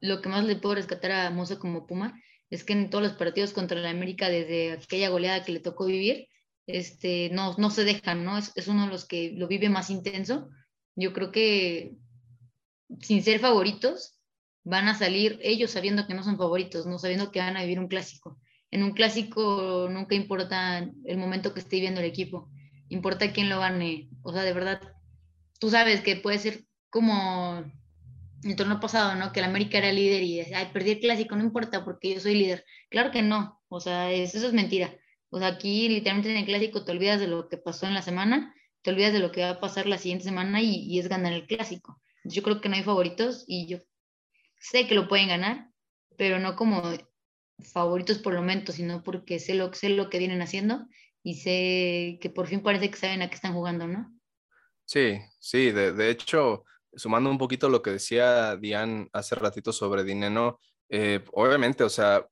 [0.00, 2.20] lo que más le puedo rescatar a Mozo como Puma
[2.50, 5.86] es que en todos los partidos contra la América, desde aquella goleada que le tocó
[5.86, 6.28] vivir,
[6.68, 8.38] este, no, no se dejan, ¿no?
[8.38, 10.48] Es, es uno de los que lo vive más intenso.
[10.94, 11.96] Yo creo que
[13.00, 14.18] sin ser favoritos,
[14.64, 17.80] van a salir ellos sabiendo que no son favoritos, no sabiendo que van a vivir
[17.80, 18.38] un clásico.
[18.70, 22.50] En un clásico nunca importa el momento que esté viviendo el equipo,
[22.88, 24.10] importa quién lo gane.
[24.22, 24.80] O sea, de verdad,
[25.58, 27.64] tú sabes que puede ser como
[28.44, 29.32] el torneo pasado, ¿no?
[29.32, 32.34] Que el América era líder y, ay, perdí el clásico, no importa porque yo soy
[32.34, 32.64] líder.
[32.90, 34.94] Claro que no, o sea, eso es mentira.
[35.30, 38.02] O sea, aquí literalmente en el clásico te olvidas de lo que pasó en la
[38.02, 41.08] semana, te olvidas de lo que va a pasar la siguiente semana y, y es
[41.08, 42.00] ganar el clásico.
[42.24, 43.78] Yo creo que no hay favoritos y yo
[44.60, 45.70] sé que lo pueden ganar,
[46.16, 46.82] pero no como
[47.72, 50.86] favoritos por el momento, sino porque sé lo, sé lo que vienen haciendo
[51.22, 54.12] y sé que por fin parece que saben a qué están jugando, ¿no?
[54.84, 56.64] Sí, sí, de, de hecho,
[56.94, 62.26] sumando un poquito lo que decía Diane hace ratito sobre Dineno, eh, obviamente, o sea,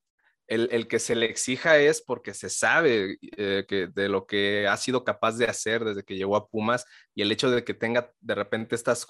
[0.46, 4.76] el, que se le exija es porque se sabe eh, que de lo que ha
[4.76, 8.12] sido capaz de hacer desde que llegó a Pumas y el hecho de que tenga
[8.20, 9.06] de repente estas,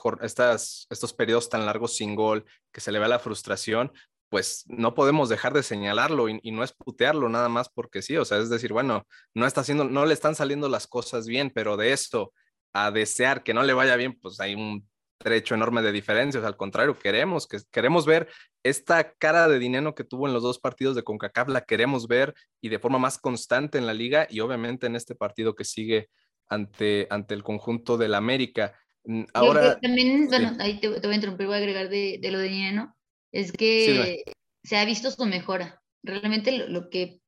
[0.90, 3.92] estos periodos tan largos sin gol, que se le vea la frustración,
[4.28, 8.16] pues no podemos dejar de señalarlo y, y, no es putearlo nada más porque sí,
[8.16, 11.52] o sea, es decir, bueno, no está haciendo, no le están saliendo las cosas bien,
[11.54, 12.32] pero de esto
[12.72, 14.86] a desear que no le vaya bien, pues hay un
[15.18, 16.44] trecho enorme de diferencias.
[16.44, 18.28] Al contrario, queremos, que, queremos ver
[18.62, 22.34] esta cara de dinero que tuvo en los dos partidos de CONCACAF, la queremos ver
[22.60, 26.08] y de forma más constante en la liga y obviamente en este partido que sigue
[26.48, 28.74] ante, ante el conjunto del América.
[29.04, 30.56] Mm, ahora, también, bueno, sí.
[30.60, 32.94] ahí te, te, voy a interrumpir, voy a agregar de, de lo de dinero,
[33.32, 34.32] es que sí,
[34.64, 35.82] se ha visto su mejora.
[36.02, 37.20] Realmente lo, lo, que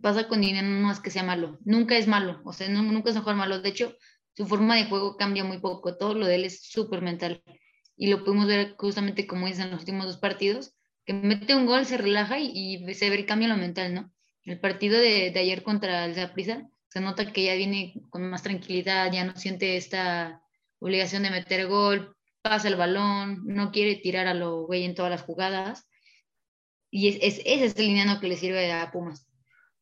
[0.00, 3.10] pasa con dinero no es que sea malo, nunca es malo, o sea, no, nunca
[3.10, 3.60] es mejor malo.
[3.60, 3.96] De hecho,
[4.34, 7.42] su forma de juego cambia muy poco, todo lo de él es súper mental.
[7.96, 11.66] Y lo pudimos ver justamente como dicen en los últimos dos partidos, que mete un
[11.66, 14.12] gol, se relaja y, y se ve el cambio en lo mental, ¿no?
[14.44, 18.42] El partido de, de ayer contra el Zaprisa, se nota que ya viene con más
[18.42, 20.42] tranquilidad, ya no siente esta
[20.78, 25.10] obligación de meter gol, pasa el balón, no quiere tirar a lo güey en todas
[25.10, 25.88] las jugadas.
[26.90, 29.31] Y es, es, es el lineano que le sirve a Pumas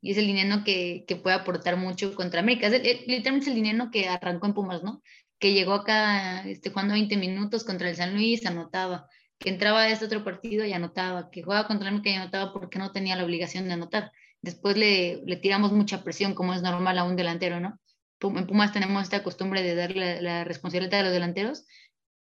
[0.00, 2.68] y es el dinero que, que puede aportar mucho contra América.
[2.68, 5.02] Es el, el, literalmente es el dinero que arrancó en Pumas, ¿no?
[5.38, 9.08] Que llegó acá este, jugando 20 minutos contra el San Luis, anotaba.
[9.38, 11.30] Que entraba a este otro partido y anotaba.
[11.30, 14.12] Que jugaba contra América y anotaba porque no tenía la obligación de anotar.
[14.42, 17.78] Después le, le tiramos mucha presión, como es normal a un delantero, ¿no?
[18.22, 21.64] En Pumas tenemos esta costumbre de darle la, responsabilidad a los delanteros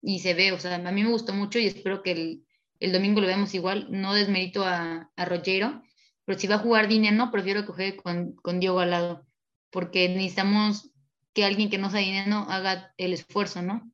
[0.01, 2.45] y se ve, o sea, a mí me gustó mucho y espero que el,
[2.79, 3.89] el domingo lo veamos igual.
[3.91, 5.83] No desmerito a, a Rogero,
[6.25, 9.27] pero si va a jugar dinero, no, prefiero que juegue con, con Diego al lado,
[9.71, 10.91] porque necesitamos
[11.33, 13.91] que alguien que no sea dinero haga el esfuerzo, ¿no?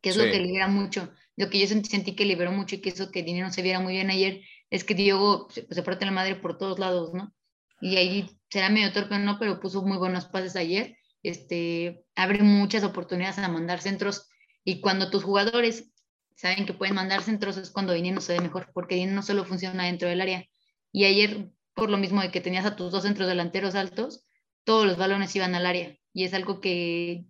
[0.00, 0.22] Que es sí.
[0.22, 1.12] lo que libera mucho.
[1.36, 3.94] Lo que yo sentí que liberó mucho y que eso que dinero se viera muy
[3.94, 7.34] bien ayer es que Diego se, se parte la madre por todos lados, ¿no?
[7.80, 9.38] Y ahí será medio torpe, ¿no?
[9.38, 10.96] Pero puso muy buenos pases ayer.
[11.22, 14.28] Este, abre muchas oportunidades a mandar centros
[14.64, 15.92] y cuando tus jugadores
[16.36, 19.44] saben que pueden mandar centros es cuando dinero se ve mejor, porque dinero no solo
[19.44, 20.44] funciona dentro del área.
[20.92, 24.26] Y ayer por lo mismo de que tenías a tus dos centros delanteros altos,
[24.64, 25.96] todos los balones iban al área.
[26.12, 27.24] Y es algo que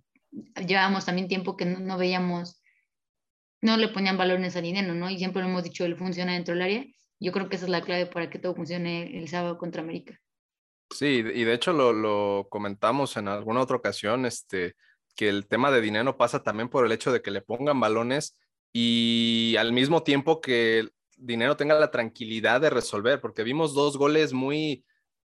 [0.67, 2.63] llevábamos también tiempo que no, veíamos,
[3.61, 5.11] no le ponían balones a dinero, ¿no?
[5.11, 6.87] Y siempre lo hemos dicho, él funciona dentro del área.
[7.21, 10.19] Yo creo que esa es la clave para que todo funcione el sábado contra América.
[10.91, 14.77] Sí, y de hecho lo, lo comentamos en alguna otra ocasión, este,
[15.15, 18.39] que el tema de dinero pasa también por el hecho de que le pongan balones
[18.73, 24.33] y al mismo tiempo que Dinero tenga la tranquilidad de resolver, porque vimos dos goles
[24.33, 24.85] muy,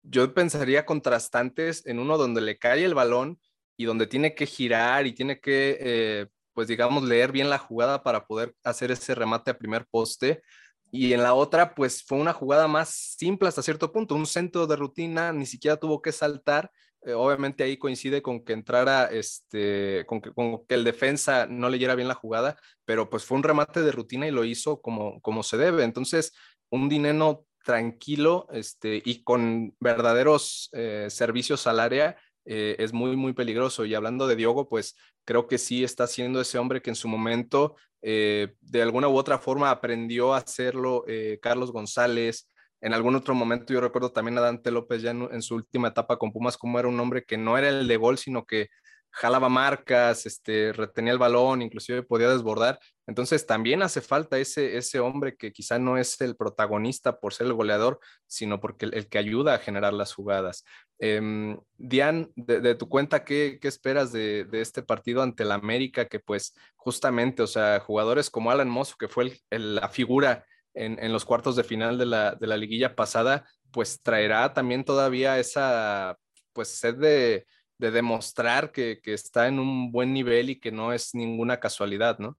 [0.04, 3.39] yo pensaría contrastantes, en uno donde le cae el balón
[3.78, 8.04] y donde tiene que girar y tiene que, eh, pues digamos, leer bien la jugada
[8.04, 10.44] para poder hacer ese remate a primer poste.
[10.91, 14.67] Y en la otra, pues fue una jugada más simple hasta cierto punto, un centro
[14.67, 16.70] de rutina, ni siquiera tuvo que saltar
[17.04, 21.70] eh, obviamente ahí coincide con que entrara, este, con que, con que, el defensa no
[21.70, 25.20] leyera bien la jugada, pero pues fue un remate de rutina y lo hizo como,
[25.22, 25.84] como se debe.
[25.84, 26.34] Entonces,
[26.70, 33.34] un dinero tranquilo este, y con verdaderos eh, servicios al área eh, es muy, muy
[33.34, 33.86] peligroso.
[33.86, 34.95] Y hablando de Diogo, pues
[35.26, 39.38] creo que sí está siendo ese hombre que en su momento, de alguna u otra
[39.38, 41.06] forma, aprendió a hacerlo
[41.39, 42.51] Carlos González,
[42.82, 46.18] en algún otro momento yo recuerdo también a Dante López ya en, su última etapa
[46.18, 48.70] con Pumas como era un hombre que no era el de gol, sino que
[49.12, 52.80] jalaba marcas, este, retenía el balón, inclusive podía desbordar.
[53.08, 57.48] Entonces también hace falta ese, ese hombre que quizá no es el protagonista por ser
[57.48, 60.64] el goleador, sino porque el, que ayuda a generar las jugadas.
[61.00, 66.06] Eh, Dian, de, tu cuenta, ¿qué, qué esperas de, de, este partido ante el América?
[66.06, 71.11] Que pues justamente, o sea, jugadores como Alan Mosso, que fue la figura en, en,
[71.11, 76.17] los cuartos de final de la, de la liguilla pasada, pues traerá también todavía esa
[76.53, 77.45] pues sed de,
[77.78, 82.19] de demostrar que, que, está en un buen nivel y que no es ninguna casualidad,
[82.19, 82.38] ¿no?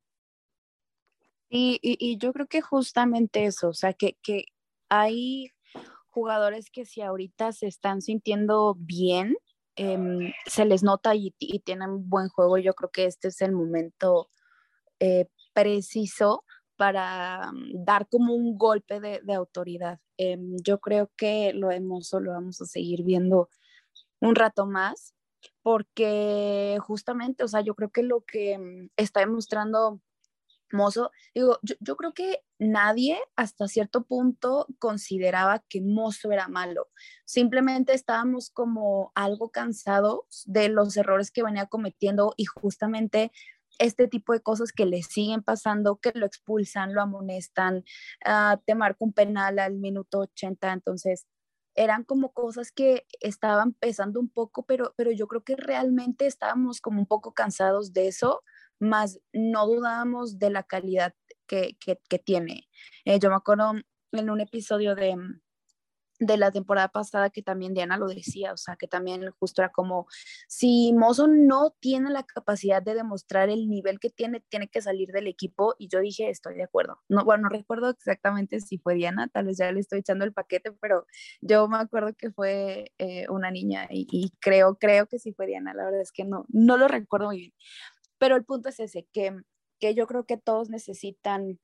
[1.48, 4.46] Y, y, y yo creo que justamente eso, o sea, que, que
[4.88, 5.50] hay
[6.08, 9.36] jugadores que si ahorita se están sintiendo bien,
[9.76, 13.52] eh, se les nota y, y, tienen buen juego, yo creo que este es el
[13.52, 14.28] momento
[15.00, 16.44] eh, preciso
[16.82, 20.00] para mm, dar como un golpe de, autoridad.
[20.18, 23.48] Eh, yo creo que lo hemos, lo vamos a seguir viendo
[24.18, 25.14] un rato más,
[25.62, 30.00] porque justamente, o sea, yo creo que lo que mm, está demostrando
[30.72, 36.88] Mozo, digo, yo, yo, creo que nadie hasta cierto punto consideraba que Mozo era malo.
[37.24, 43.30] Simplemente estábamos como algo cansados de los errores que venía cometiendo y justamente
[43.78, 47.84] este tipo de cosas que le siguen pasando, que lo expulsan, lo amonestan,
[48.26, 51.26] uh, te marca un penal al minuto 80, entonces
[51.74, 56.80] eran como cosas que estaban pesando un poco, pero, pero yo creo que realmente estábamos
[56.80, 58.42] como un poco cansados de eso,
[58.78, 61.14] más no dudábamos de la calidad
[61.46, 62.68] que, que, tiene.
[63.04, 63.74] Eh, yo me acuerdo
[64.12, 65.16] en un episodio de,
[66.26, 69.70] de la temporada pasada que también Diana lo decía, o sea, que también justo era
[69.70, 70.06] como,
[70.48, 75.10] si Mozo no tiene la capacidad de demostrar el nivel que tiene, tiene que salir
[75.10, 77.00] del equipo y yo dije, estoy de acuerdo.
[77.08, 80.32] No, bueno, no recuerdo exactamente si fue Diana, tal vez ya le estoy echando el
[80.32, 81.06] paquete, pero
[81.40, 85.46] yo me acuerdo que fue eh, una niña y, y, creo, creo que sí fue
[85.46, 87.52] Diana, la verdad es que no, no lo recuerdo muy bien.
[88.18, 89.34] Pero el punto es ese, que,
[89.80, 91.58] que yo creo que todos necesitan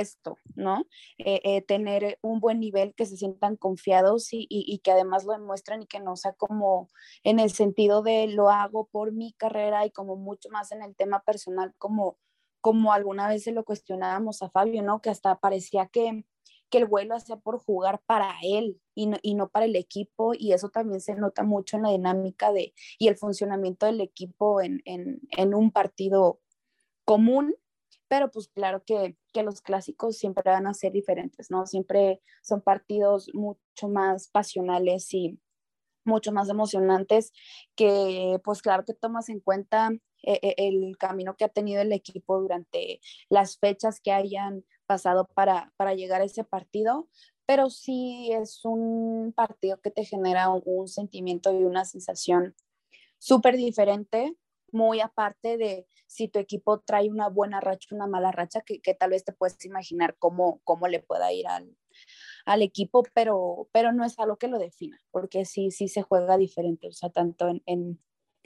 [0.00, 0.86] esto, ¿no?
[1.18, 5.24] Eh, eh, tener un buen nivel, que se sientan confiados y, y, y, que además
[5.24, 6.88] lo demuestran y que no sea como
[7.22, 10.94] en el sentido de lo hago por mi carrera y como mucho más en el
[10.96, 12.18] tema personal, como,
[12.60, 15.00] como alguna vez se lo cuestionábamos a Fabio, ¿no?
[15.00, 16.24] Que hasta parecía que,
[16.70, 20.34] que el vuelo hacía por jugar para él y no, y no para el equipo
[20.34, 24.60] y eso también se nota mucho en la dinámica de, y el funcionamiento del equipo
[24.60, 26.40] en, en, en un partido
[27.04, 27.54] común
[28.08, 31.66] pero pues claro que, que, los clásicos siempre van a ser diferentes, ¿no?
[31.66, 35.38] Siempre son partidos mucho más pasionales y
[36.04, 37.32] mucho más emocionantes
[37.76, 39.90] que pues claro que tomas en cuenta
[40.22, 45.26] eh, eh, el camino que ha tenido el equipo durante las fechas que hayan pasado
[45.34, 47.08] para, para llegar a ese partido,
[47.46, 52.54] pero sí es un partido que te genera un, un sentimiento y una sensación
[53.18, 54.36] súper diferente
[54.74, 58.94] muy aparte de si tu equipo trae una buena racha, una mala racha, que, que
[58.94, 61.76] tal vez te puedes imaginar cómo, cómo le pueda ir al,
[62.44, 66.36] al, equipo, pero, pero no es algo que lo defina, porque sí, sí se juega
[66.36, 68.00] diferente, o sea, tanto en, en,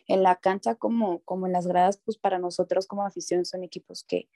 [0.07, 4.05] en la cancha como, como en las gradas, pues para nosotros como afición son equipos
[4.05, 4.29] que,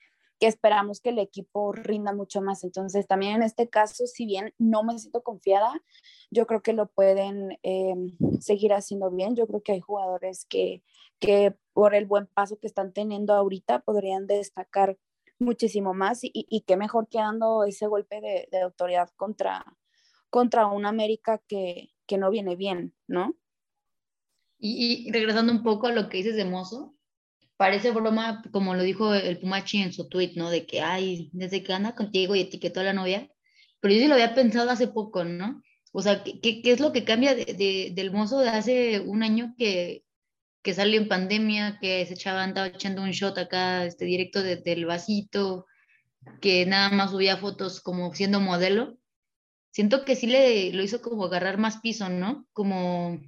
[0.43, 2.65] que esperamos que el equipo rinda mucho más.
[2.65, 5.81] Entonces, también en este caso, si bien no me siento confiada,
[6.33, 7.95] yo creo que lo pueden eh,
[8.41, 9.37] seguir haciendo bien.
[9.37, 10.83] Yo creo que hay jugadores que,
[11.21, 14.99] que por el buen paso que están teniendo ahorita podrían destacar
[15.39, 19.65] muchísimo más y, y qué mejor que dando ese golpe de, autoridad contra,
[20.29, 23.37] contra un América que, que no viene bien, ¿no?
[24.59, 26.97] Y, y, regresando un poco a lo que dices de Mozo,
[27.63, 30.51] parece broma, como lo dijo el Pumachi en su tweet, ¿no?
[30.51, 33.31] De que, ay, desde que anda contigo y etiquetó a la novia,
[33.79, 35.63] pero yo sí lo había pensado hace poco, ¿no?
[35.93, 39.23] O sea, ¿qué, qué es lo que cambia de, de, del mozo de hace un
[39.23, 40.05] año que,
[40.63, 44.57] que salió en pandemia, que se echaba, andaba echando un shot acá, este, directo de,
[44.57, 45.67] del vasito,
[46.41, 48.99] que nada más subía fotos como siendo modelo?
[49.71, 52.45] Siento que sí le lo hizo como agarrar más piso, ¿no?
[52.53, 53.21] Como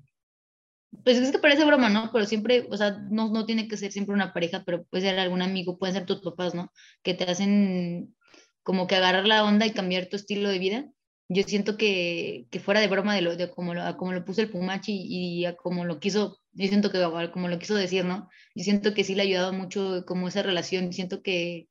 [1.02, 2.10] pues es que parece broma, ¿no?
[2.12, 5.18] Pero siempre, o sea, no, no tiene que ser siempre una pareja, pero puede ser
[5.18, 6.70] algún amigo, pueden ser tus papás, ¿no?
[7.02, 8.14] Que te hacen
[8.62, 10.90] como que agarrar la onda y cambiar tu estilo de vida.
[11.28, 14.42] Yo siento que, que fuera de broma de, lo, de como, lo, como lo puso
[14.42, 18.04] el Pumachi y, y a como lo quiso, yo siento que como lo quiso decir,
[18.04, 18.28] ¿no?
[18.54, 21.68] Yo siento que sí le ha ayudado mucho como esa relación, siento que,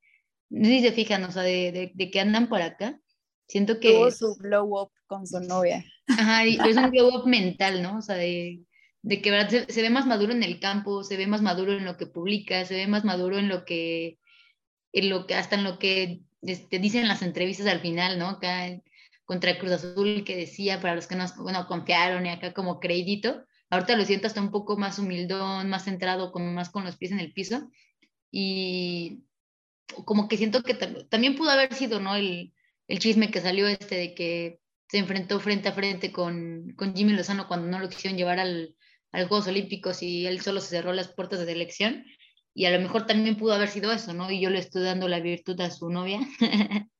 [0.49, 2.99] no sé si se fijan, o sea, de, de, de que andan por acá,
[3.47, 3.93] siento que...
[3.93, 5.85] Tuvo su blow up con su novia.
[6.07, 7.99] Ajá, y es un glow up mental, ¿no?
[7.99, 8.59] O sea, de
[9.03, 11.97] de que se, ve más maduro en el campo, se ve más maduro en lo
[11.97, 14.17] que publica, se ve más maduro en lo que,
[14.93, 18.29] en lo que hasta en lo que este, dicen las entrevistas al final, ¿no?
[18.29, 18.81] Acá
[19.25, 23.45] contra Cruz Azul que decía, para los que no bueno, confiaron y acá como crédito,
[23.73, 27.11] Ahorita lo siento hasta un poco más humildón, más centrado, como más con los pies
[27.11, 27.71] en el piso.
[28.29, 29.23] Y
[30.05, 32.15] como que siento que también pudo haber sido, ¿no?
[32.15, 32.53] El,
[32.87, 37.13] el, chisme que salió este de que se enfrentó frente a frente con, con Jimmy
[37.13, 38.75] Lozano cuando no lo quisieron llevar al,
[39.13, 42.05] a los Juegos Olímpicos y él solo se cerró las puertas de selección.
[42.55, 44.29] Y a lo mejor también pudo haber sido eso, ¿no?
[44.29, 46.19] Y yo le estoy dando la virtud a su novia.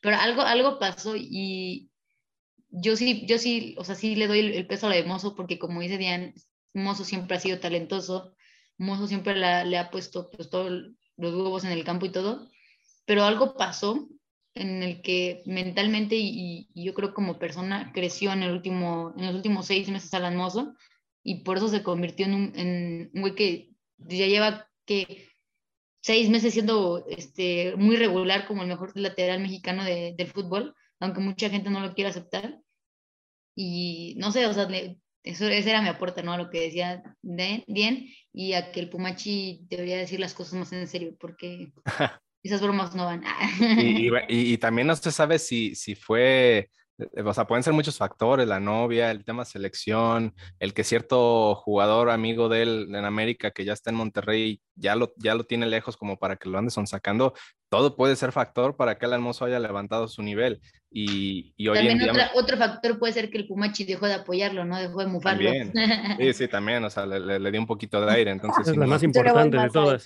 [0.00, 1.88] Pero algo, algo pasó y
[2.70, 5.36] yo sí, yo sí, o sea, sí le doy el, peso a la de Mozo
[5.36, 6.34] porque como dice Diane,
[6.74, 8.34] Mozo siempre ha sido talentoso,
[8.78, 10.70] Mozo siempre le ha puesto pues todos
[11.16, 12.48] los huevos en el campo y todo,
[13.04, 14.08] pero algo pasó
[14.54, 19.34] en el que mentalmente y, yo creo como persona creció en, el último, en los
[19.34, 20.74] últimos seis meses Alan Mozo
[21.22, 25.28] y por eso se convirtió en un, en un güey que ya lleva que
[26.02, 31.20] seis meses siendo este, muy regular como el mejor lateral mexicano de, del fútbol, aunque
[31.20, 32.58] mucha gente no lo quiere aceptar.
[33.54, 34.66] Y no sé, o sea,
[35.22, 36.32] eso, ese era mi aporte, ¿no?
[36.32, 40.72] A lo que decía Dien y a que el Pumachi debería decir las cosas más
[40.72, 41.72] en serio, porque
[42.42, 43.22] esas bromas no van.
[43.60, 46.70] y, y, y, también no se sabe si, si fue
[47.24, 52.10] o sea, pueden ser muchos factores, la novia, el tema selección, el que cierto jugador
[52.10, 55.66] amigo de él en América que ya está en Monterrey ya lo, ya lo tiene
[55.66, 57.34] lejos como para que lo ande sacando,
[57.72, 60.60] todo puede ser factor para que el hermoso haya levantado su nivel.
[60.90, 62.30] Y, y hoy también en día...
[62.34, 64.78] otro factor puede ser que el Pumachi dejó de apoyarlo, ¿no?
[64.78, 65.50] Dejó de mufarlo.
[66.18, 68.30] Sí, sí, también, o sea, le, le, dio un poquito de aire.
[68.30, 70.04] Entonces, es la más importante de todas.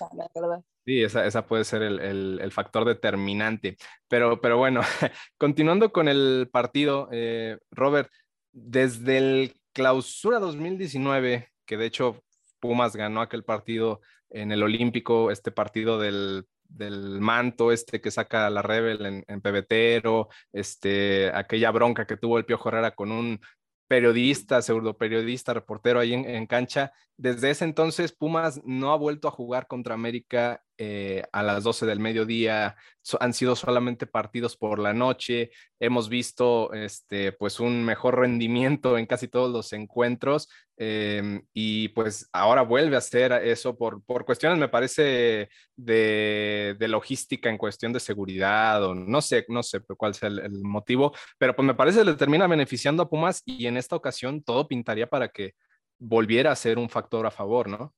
[0.85, 3.77] sí, esa, esa, puede ser el, el, el, factor determinante.
[4.07, 4.83] Pero, pero bueno,
[5.37, 8.09] continuando con el partido, eh, Robert,
[8.53, 12.23] desde el clausura 2019, que de hecho
[12.61, 18.51] Pumas ganó aquel partido en el Olímpico, este partido del del manto este que saca
[18.51, 23.41] la Rebel en, en Pebetero, este, aquella bronca que tuvo el Piojo Herrera con un
[23.89, 26.93] periodista, pseudo periodista, reportero ahí en, cancha.
[27.17, 31.87] Desde ese entonces, Pumas no ha vuelto a jugar contra América eh, a las 12
[31.87, 32.77] del mediodía.
[33.21, 35.51] han sido solamente partidos por la noche.
[35.81, 40.49] Hemos visto este, pues un mejor rendimiento en casi todos los encuentros.
[40.79, 47.49] Em, y pues ahora vuelve a hacer eso por, por cuestiones, me parece, de, logística
[47.49, 51.57] en cuestión de seguridad o no sé, no sé cuál sea el, el motivo, pero
[51.57, 55.07] pues me parece que le termina beneficiando a Pumas y en esta ocasión todo pintaría
[55.09, 55.55] para que
[55.99, 57.95] volviera a ser un factor a favor, ¿no?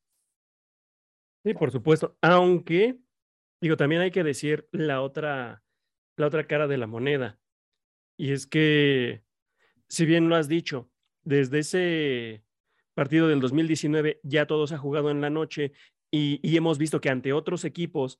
[1.45, 2.17] Sí, por supuesto.
[2.21, 2.99] Aunque,
[3.61, 5.63] digo, también hay que decir la otra,
[6.17, 7.39] la otra cara de la moneda.
[8.17, 9.23] Y es que,
[9.89, 10.91] si bien lo has dicho,
[11.23, 12.45] desde ese
[12.95, 15.73] partido del 2019 ya todo se ha jugado en la noche
[16.11, 18.19] y, y hemos visto que ante otros equipos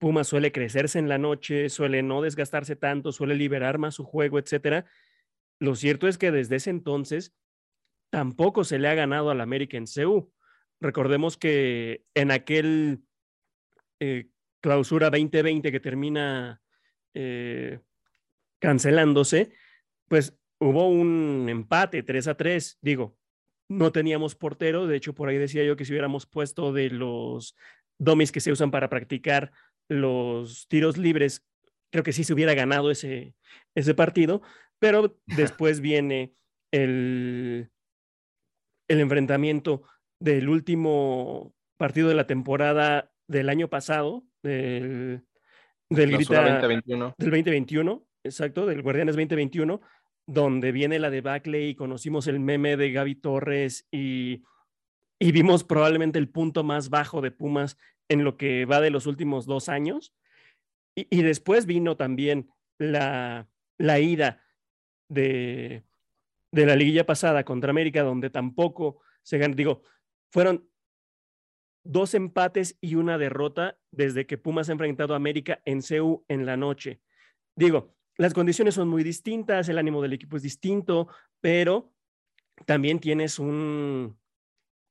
[0.00, 4.38] Puma suele crecerse en la noche, suele no desgastarse tanto, suele liberar más su juego,
[4.38, 4.86] etcétera.
[5.58, 7.34] Lo cierto es que desde ese entonces
[8.08, 10.32] tampoco se le ha ganado al América en CEU.
[10.80, 13.02] Recordemos que en aquel
[14.00, 14.28] eh,
[14.60, 16.62] clausura 2020 que termina
[17.14, 17.80] eh,
[18.58, 19.52] cancelándose,
[20.08, 22.78] pues hubo un empate 3 a 3.
[22.80, 23.18] Digo,
[23.68, 24.86] no teníamos portero.
[24.86, 27.56] De hecho, por ahí decía yo que si hubiéramos puesto de los
[27.98, 29.52] domis que se usan para practicar
[29.88, 31.44] los tiros libres,
[31.90, 33.34] creo que sí se hubiera ganado ese,
[33.74, 34.40] ese partido.
[34.78, 36.34] Pero después viene
[36.70, 37.70] el,
[38.88, 39.82] el enfrentamiento
[40.20, 45.24] del último partido de la temporada del año pasado, del,
[45.88, 47.14] del, grita, 2021.
[47.18, 49.80] del 2021, exacto, del Guardianes 2021,
[50.26, 54.44] donde viene la debacle y conocimos el meme de Gaby Torres y,
[55.18, 59.06] y vimos probablemente el punto más bajo de Pumas en lo que va de los
[59.06, 60.14] últimos dos años.
[60.94, 63.48] Y, y después vino también la,
[63.78, 64.42] la ida
[65.08, 65.84] de,
[66.52, 69.82] de la liguilla pasada contra América, donde tampoco se ganó, digo,
[70.30, 70.68] fueron
[71.84, 76.46] dos empates y una derrota desde que Pumas ha enfrentado a América en CEU en
[76.46, 77.00] la noche.
[77.56, 81.08] Digo, las condiciones son muy distintas, el ánimo del equipo es distinto,
[81.40, 81.92] pero
[82.66, 84.18] también tienes un,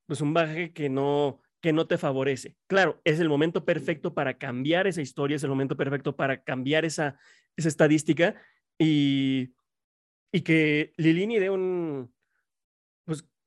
[0.08, 2.56] pues un baje que no, que no te favorece.
[2.68, 6.86] Claro, es el momento perfecto para cambiar esa historia, es el momento perfecto para cambiar
[6.86, 7.20] esa,
[7.56, 8.36] esa estadística
[8.80, 9.54] y
[10.32, 12.14] y que Lilini dé un,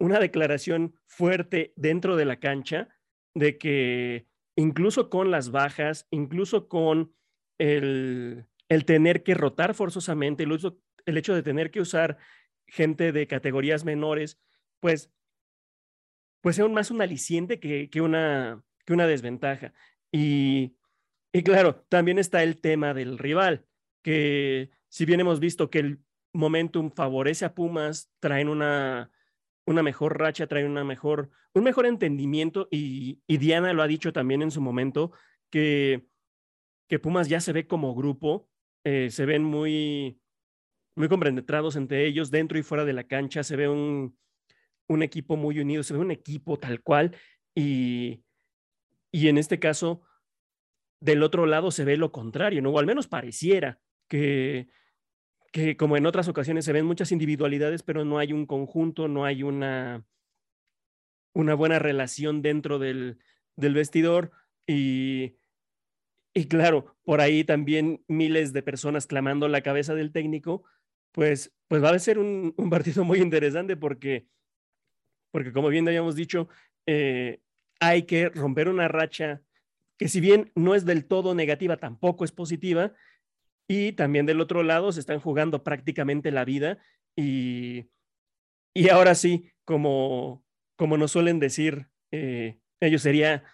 [0.02, 2.88] una declaración fuerte dentro de la cancha
[3.34, 4.26] de que
[4.56, 7.14] incluso con las bajas, incluso con
[7.58, 10.58] el, el tener que rotar forzosamente, el,
[11.06, 12.18] el hecho de tener que usar
[12.66, 14.40] gente de categorías menores,
[14.80, 15.12] pues,
[16.40, 19.72] pues es más un aliciente que, que, una, que una desventaja.
[20.10, 20.74] Y,
[21.32, 23.66] y claro, también está el tema del rival,
[24.02, 26.00] que si bien hemos visto que el
[26.32, 29.12] momentum favorece a Pumas, traen una,
[29.66, 34.42] una mejor racha, trae una mejor, un mejor entendimiento y, Diana lo ha dicho también
[34.42, 35.12] en su momento,
[35.50, 36.06] que,
[36.88, 38.48] que Pumas ya se ve como grupo,
[38.84, 40.20] eh, se ven muy,
[40.96, 41.08] muy
[41.76, 44.16] entre ellos, dentro y fuera de la cancha, se ve un,
[44.88, 47.16] un equipo muy unido, se ve un equipo tal cual
[47.54, 48.24] y,
[49.12, 50.02] y en este caso,
[51.00, 52.70] del otro lado se ve lo contrario, ¿no?
[52.70, 54.68] O al menos pareciera que,
[55.52, 59.24] que como en otras ocasiones se ven muchas individualidades, pero no hay un conjunto, no
[59.24, 60.04] hay una,
[61.34, 63.18] una buena relación dentro del,
[63.56, 64.32] del vestidor
[64.66, 65.36] y,
[66.34, 70.64] y claro, por ahí también miles de personas clamando la cabeza del técnico,
[71.12, 74.26] pues, pues va a ser un, partido muy interesante porque,
[75.30, 76.48] porque como bien habíamos dicho,
[76.86, 77.40] eh,
[77.80, 79.42] hay que romper una racha
[79.98, 82.94] que si bien no es del todo negativa, tampoco es positiva.
[83.68, 86.78] Y también del otro lado se están jugando prácticamente la vida
[87.16, 87.90] y,
[88.74, 90.44] y ahora sí, como,
[90.76, 93.44] como nos suelen decir, eh, ellos sería,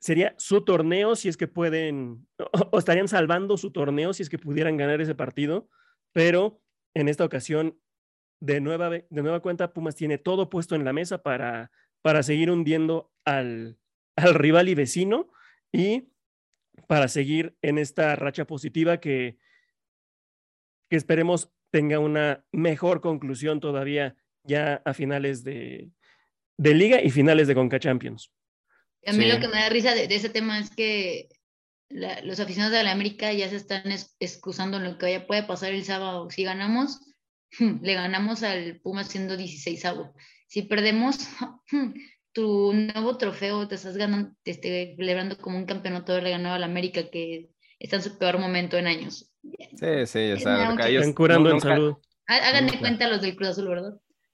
[0.00, 2.26] sería su torneo si es que pueden,
[2.72, 5.68] o, estarían salvando su torneo si es que pudieran ganar ese partido,
[6.12, 6.60] pero
[6.94, 7.78] en esta ocasión,
[8.40, 11.70] de nueva, de nueva cuenta, Pumas tiene todo puesto en la mesa para,
[12.02, 13.78] para seguir hundiendo al,
[14.16, 15.30] al rival y vecino
[15.72, 16.10] y
[16.86, 19.38] para seguir en esta racha positiva que,
[20.90, 25.90] que esperemos tenga una mejor conclusión todavía ya a finales de,
[26.56, 28.30] de liga y finales de Conca Champions.
[29.06, 31.28] A mí lo que me da risa de, ese tema es que
[31.90, 33.84] los aficionados de la América ya se están
[34.18, 36.30] excusando en lo que vaya puede pasar el sábado.
[36.30, 37.00] Si ganamos,
[37.82, 40.14] le ganamos al Puma siendo 16 avo.
[40.46, 41.18] Si perdemos,
[42.34, 46.58] tu nuevo trofeo te estás ganando, te esté celebrando como un campeonato de ganado a
[46.58, 49.32] la América que está en su peor momento en años.
[49.42, 51.94] Sí, sí, o sea, están curando en salud.
[52.26, 53.92] Háganme cuenta los del Cruz Azul, ¿verdad?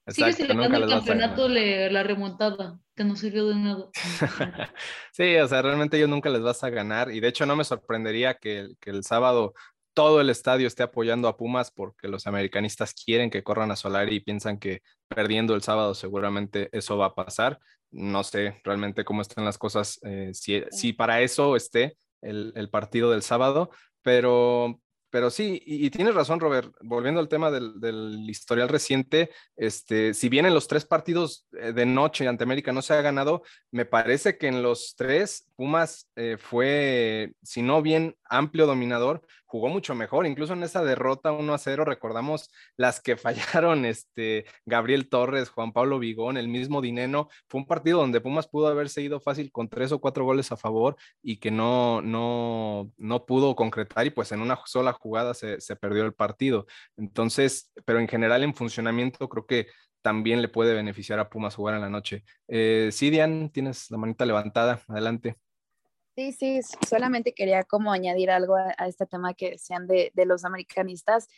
[0.08, 3.86] Sigue celebrando el campeonato, la remontada, que no sirvió de nada.
[5.12, 7.64] sí, o sea, realmente ellos nunca les vas a ganar y de hecho no me
[7.64, 9.54] sorprendería que, que el sábado
[10.00, 14.16] todo el estadio esté apoyando a Pumas porque los americanistas quieren que corran a Solari
[14.16, 17.60] y piensan que perdiendo el sábado seguramente eso va a pasar.
[17.90, 22.70] No sé realmente cómo están las cosas, eh, si, si, para eso esté el, el,
[22.70, 23.68] partido del sábado,
[24.00, 24.80] pero,
[25.10, 30.30] pero sí, y, tienes razón, Robert, volviendo al tema del, del, historial reciente, este, si
[30.30, 33.84] bien en los tres partidos eh, de noche ante América no se ha ganado, me
[33.84, 39.20] parece que en los tres Pumas eh, fue, si no bien amplio dominador,
[39.50, 40.26] jugó mucho mejor.
[40.26, 43.16] Incluso en esa derrota 1 a 0, recordamos las que
[43.64, 47.28] fallaron este, Gabriel Torres, Juan Pablo Vigón, el mismo Dineno.
[47.48, 50.56] Fue un partido donde Pumas pudo haberse ido fácil con tres o cuatro goles a
[50.56, 55.60] favor y que no, no, no pudo concretar y pues en una sola jugada se,
[55.60, 56.66] se perdió el partido.
[56.96, 59.66] Entonces, pero en general en funcionamiento creo que
[60.02, 62.24] también le puede beneficiar a Pumas jugar en la noche.
[62.48, 65.36] Eh, Sidian, tienes la manita levantada, adelante.
[66.20, 71.28] Sí, sí, solamente quería como añadir algo a, este tema que decían de, los americanistas.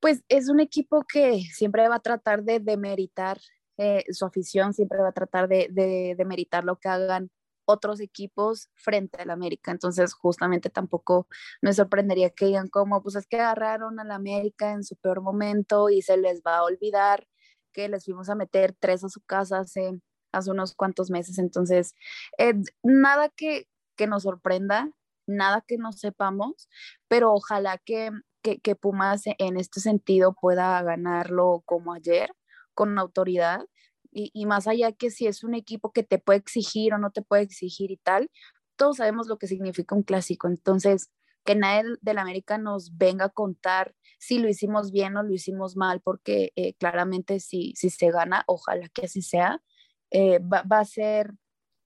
[0.00, 3.38] Pues es un equipo que siempre va a tratar de demeritar
[3.76, 7.30] eh, su afición, siempre va a tratar de, de demeritar lo que hagan
[7.66, 9.70] otros equipos frente al América.
[9.70, 11.28] Entonces, justamente tampoco
[11.60, 15.90] me sorprendería que digan como, pues es que agarraron al América en su peor momento
[15.90, 17.28] y se les va a olvidar
[17.74, 20.00] que les fuimos a meter tres a su casa hace,
[20.32, 21.36] hace unos cuantos meses.
[21.38, 21.94] Entonces,
[22.38, 24.90] eh, nada que, que nos sorprenda,
[25.26, 26.68] nada que no sepamos,
[27.08, 28.10] pero ojalá que,
[28.42, 32.30] que, Pumas en este sentido pueda ganarlo como ayer,
[32.74, 33.66] con autoridad.
[34.12, 37.10] Y, y, más allá que si es un equipo que te puede exigir o no
[37.10, 38.30] te puede exigir y tal,
[38.76, 40.46] todos sabemos lo que significa un clásico.
[40.48, 41.10] Entonces,
[41.46, 45.76] que nadie del América nos venga a contar si lo hicimos bien o lo hicimos
[45.76, 49.62] mal, porque eh, claramente si, si se gana, ojalá que así sea,
[50.10, 51.32] eh, va, a ser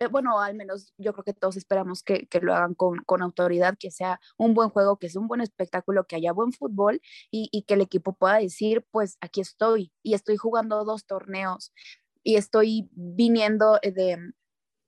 [0.01, 3.20] eh, bueno, al menos yo creo que todos esperamos que, que lo hagan con, con,
[3.20, 7.03] autoridad, que sea un buen juego, que sea un buen espectáculo, que haya buen fútbol
[7.30, 11.74] y, y, que el equipo pueda decir, pues aquí estoy y estoy jugando dos torneos
[12.22, 14.32] y estoy viniendo eh, de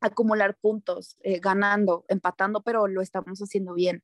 [0.00, 4.02] acumular puntos, eh, ganando, empatando, pero lo estamos haciendo bien.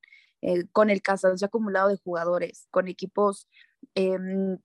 [0.73, 3.49] con el cansancio acumulado de jugadores, con equipos,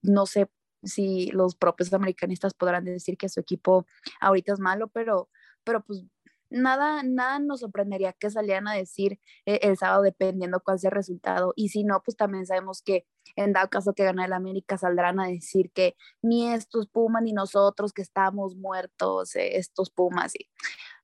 [0.02, 0.50] no sé
[0.84, 3.86] si los propios americanistas podrán decir que su equipo
[4.20, 5.30] ahorita es malo, pero,
[5.64, 6.06] pero pues
[6.54, 10.96] nada, nada nos sorprendería que salieran a decir eh, el sábado dependiendo cuál sea el
[10.96, 11.54] resultado.
[11.56, 15.20] Y si no, pues también sabemos que en dado caso que gane el América saldrán
[15.20, 20.50] a decir que ni estos Pumas ni nosotros que estamos muertos, eh, estos Pumas y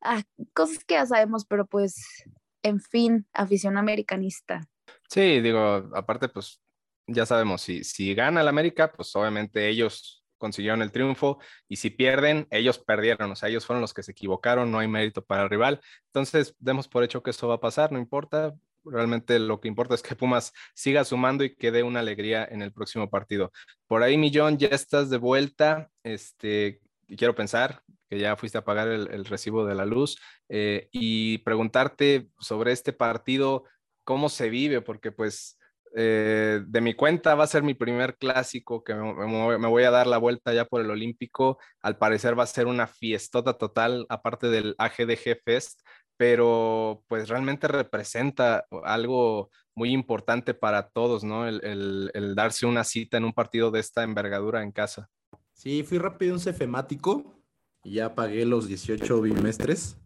[0.01, 0.23] ah,
[0.53, 2.23] cosas que ya sabemos, pero pues,
[2.63, 4.67] en fin, afición americanista.
[5.09, 6.61] Sí, digo, aparte, pues
[7.07, 11.37] ya sabemos, si, si gana el América, pues obviamente ellos consiguieron el triunfo
[11.67, 14.87] y si pierden, ellos perdieron, o sea, ellos fueron los que se equivocaron, no hay
[14.87, 15.81] mérito para el rival.
[16.07, 18.55] Entonces, demos por hecho que eso va a pasar, no importa.
[18.85, 22.61] Realmente lo que importa es que Pumas siga sumando y que dé una alegría en
[22.63, 23.51] el próximo partido.
[23.85, 25.91] Por ahí, Millón, ya estás de vuelta.
[26.01, 26.81] Este,
[27.17, 32.29] quiero pensar que ya fuiste a pagar el, recibo de la luz eh, y preguntarte
[32.39, 33.65] sobre este partido,
[34.03, 35.58] cómo se vive, porque pues
[35.95, 40.07] eh, de mi cuenta va a ser mi primer clásico que me, voy a dar
[40.07, 41.57] la vuelta ya por el Olímpico.
[41.81, 45.81] Al parecer va a ser una fiestota total, aparte del AGDG Fest,
[46.17, 51.47] pero pues realmente representa algo muy importante para todos, ¿no?
[51.47, 55.09] El, el, darse una cita en un partido de esta envergadura en casa.
[55.53, 57.41] Sí, fui rápido un cefemático
[57.83, 59.97] y ya pagué los 18 bimestres.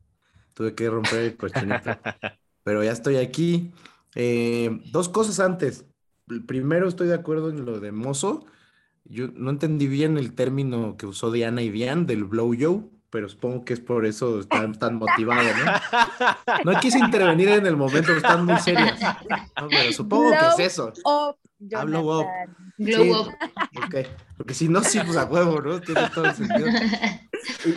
[0.53, 1.89] Tuve que romper el cochinito.
[2.63, 3.71] pero ya estoy aquí.
[4.15, 5.85] Eh, dos cosas antes.
[6.47, 8.45] Primero, estoy de acuerdo en lo de mozo.
[9.05, 13.27] Yo no entendí bien el término que usó Diana y Diane del blow yo, pero
[13.27, 16.71] supongo que es por eso están tan motivados, ¿no?
[16.71, 18.97] No quise intervenir en el momento, están muy serios.
[19.69, 20.93] pero supongo que es eso.
[21.75, 22.25] Hablo up.
[22.77, 23.31] Glow
[24.37, 25.79] Porque si no, sí, pues a huevo, ¿no?
[25.81, 26.67] Tiene todo el sentido.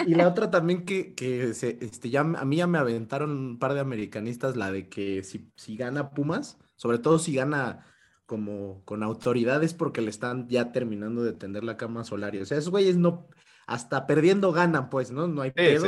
[0.07, 3.59] Y, la otra también que, que se, este, ya, a mí ya me aventaron un
[3.59, 7.87] par de americanistas, la de que si, si gana Pumas, sobre todo si gana
[8.27, 12.37] como con autoridad, es porque le están ya terminando de tender la cama solar.
[12.37, 13.29] O sea, esos güeyes no,
[13.67, 15.29] hasta perdiendo ganan, pues, ¿no?
[15.29, 15.87] No hay pedo.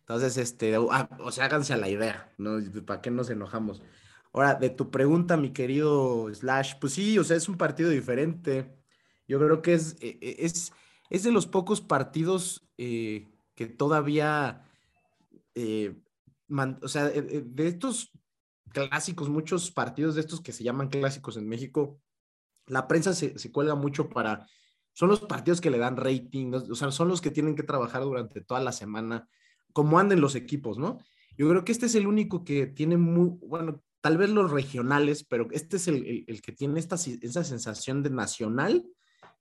[0.00, 2.58] Entonces, este, ah, o sea, háganse a la idea, ¿no?
[2.84, 3.82] ¿Para qué nos enojamos?
[4.32, 8.76] Ahora, de tu pregunta, mi querido Slash, pues sí, o sea, es un partido diferente.
[9.28, 10.72] Yo creo que es, e, e, es,
[11.10, 14.64] es de los pocos partidos eh, que todavía,
[15.54, 16.00] eh,
[16.80, 18.12] o sea, eh, de estos
[18.72, 22.00] clásicos, muchos partidos de estos que se llaman clásicos en México,
[22.66, 24.46] la prensa se, cuelga mucho para,
[24.92, 28.02] son los partidos que le dan rating, o sea, son los que tienen que trabajar
[28.02, 29.28] durante toda la semana,
[29.72, 30.98] como anden los equipos, ¿no?
[31.36, 35.24] Yo creo que este es el único que tiene muy, bueno, tal vez los regionales,
[35.24, 38.86] pero este es el, que tiene esta, esa sensación de nacional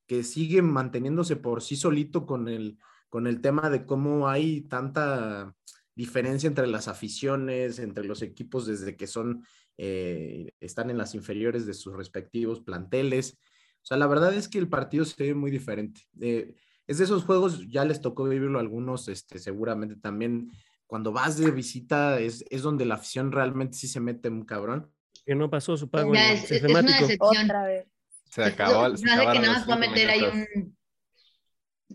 [0.10, 2.80] que sigue manteniéndose por sí solito con el,
[3.10, 5.55] con el tema de cómo hay tanta
[5.93, 9.45] diferencia entre las aficiones, entre los equipos desde que son,
[9.78, 13.38] eh, están en las inferiores de sus respectivos planteles.
[13.84, 16.01] O sea, la verdad es que el partido se ve muy diferente.
[16.20, 16.55] Eh,
[16.88, 20.49] es de esos juegos, ya les tocó vivirlo a algunos, este, seguramente también
[20.88, 24.91] cuando vas de visita es, es donde la afición realmente sí se mete un cabrón.
[25.24, 27.43] Que no pasó su pago en es, es una decepción.
[27.45, 27.99] Otra vez.
[28.30, 28.95] Se acabó.
[28.95, 30.77] Se no hace que nada más va a meter ahí un...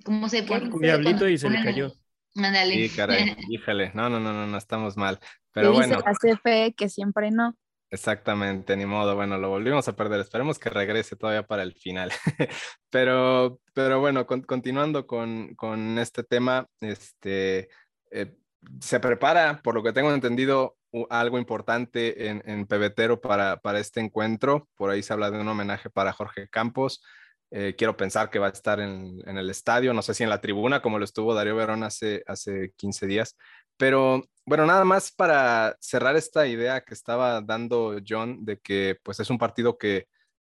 [0.04, 0.68] ¿Cómo se pone?
[0.70, 1.92] Un diablito y se le cayó.
[2.34, 2.88] Mándale.
[2.88, 3.92] Sí, caray, híjole.
[3.94, 5.20] No, no, no, no, no estamos mal.
[5.52, 5.98] Pero bueno.
[6.22, 7.56] Dice fe que siempre no.
[7.90, 9.14] Exactamente, ni modo.
[9.14, 10.20] Bueno, lo volvimos a perder.
[10.20, 12.10] Esperemos que regrese todavía para el final.
[12.90, 17.68] pero, pero bueno, continuando con, con, este tema, este,
[18.10, 18.36] eh,
[18.80, 20.76] se prepara, por lo que tengo entendido,
[21.10, 24.68] algo importante en, en Pebetero para, para, este encuentro.
[24.76, 27.02] Por ahí se habla de un homenaje para Jorge Campos.
[27.50, 30.30] Eh, quiero pensar que va a estar en, en, el estadio, no sé si en
[30.30, 33.36] la tribuna, como lo estuvo Darío Verón hace, hace 15 días.
[33.76, 39.20] Pero bueno, nada más para cerrar esta idea que estaba dando John de que pues
[39.20, 40.08] es un partido que,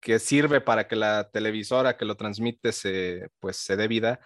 [0.01, 4.21] que sirve para que la televisora que lo transmite se, pues, se dé vida.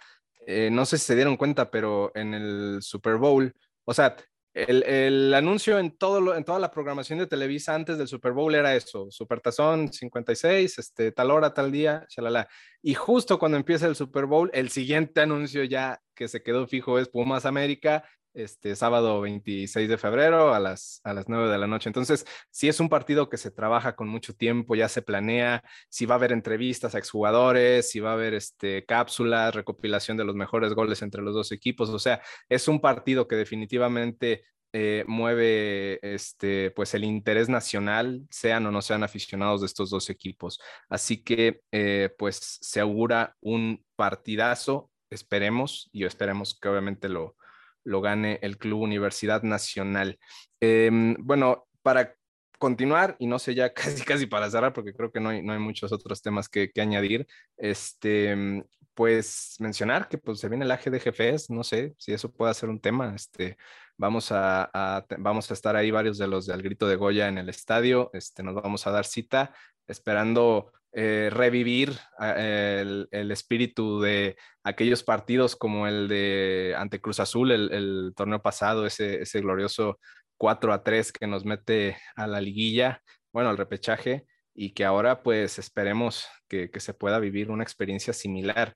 [0.47, 3.55] Eh, no sé si se dieron cuenta, pero en el Super Bowl
[3.91, 4.14] o sea,
[4.55, 8.76] el, anuncio en, todo en toda la programación de Televisa antes del Super Bowl era
[8.76, 12.49] eso, Supertazón 56, este, tal hora, tal día, shalala.
[12.82, 17.01] Y justo cuando empieza el Super Bowl, el siguiente anuncio ya que se quedó fijo
[17.01, 18.05] es Pumas América
[18.35, 21.89] este sábado 26 de febrero a las, a las 9 de la noche.
[21.89, 26.07] Entonces, si es un partido que se trabaja con mucho tiempo, ya se planea, si
[26.07, 30.35] va a haber entrevistas a exjugadores, si va a haber este, cápsulas, recopilación de los
[30.35, 31.91] mejores goles entre los dos equipos.
[31.91, 38.66] O sea, es un partido que definitivamente eh, mueve este, pues el interés nacional, sean
[38.66, 40.61] o no sean aficionados de estos dos equipos.
[40.89, 47.37] Así que eh, pues se augura un partidazo, esperemos, y esperemos que obviamente lo,
[47.85, 50.18] lo gane el Club Universidad Nacional.
[50.61, 52.14] Em, bueno, para
[52.59, 55.53] continuar, y no sé ya casi casi para cerrar, porque creo que no hay, no
[55.53, 57.26] hay muchos otros temas que, añadir,
[57.57, 58.64] este,
[58.95, 62.81] pues mencionar que pues se viene el AGDGFES, no sé si eso puede ser un
[62.81, 63.57] tema, este,
[63.97, 67.49] vamos a, vamos a estar ahí varios de los del Grito de Goya en el
[67.49, 69.55] estadio, este, nos vamos a dar cita,
[69.87, 77.53] esperando eh, revivir ah, el, espíritu de aquellos partidos como el de ante Cruz Azul,
[77.53, 79.99] el, torneo pasado, ese, ese, glorioso
[80.36, 85.22] 4 a 3 que nos mete a la liguilla, bueno, al repechaje, y que ahora
[85.22, 88.74] pues esperemos que, se pueda vivir una experiencia similar.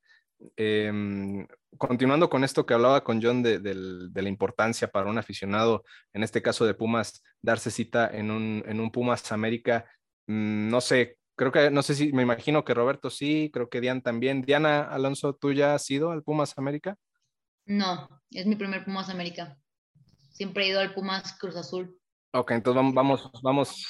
[0.56, 1.46] Em,
[1.78, 3.60] continuando con esto que hablaba con John de,
[4.14, 8.80] la importancia para un aficionado, en este caso de Pumas, darse cita en un, en
[8.80, 9.84] un Pumas América,
[10.26, 13.80] mm, no sé, creo que, no sé si, me imagino que Roberto sí, creo que
[13.80, 14.42] Diana también.
[14.42, 16.96] Diana Alonso, ¿tú ya has ido al Pumas América?
[17.66, 19.56] No, es mi primer Pumas América.
[20.32, 21.98] Siempre he ido al Pumas Cruz Azul.
[22.32, 23.86] Ok, entonces vamos, vamos,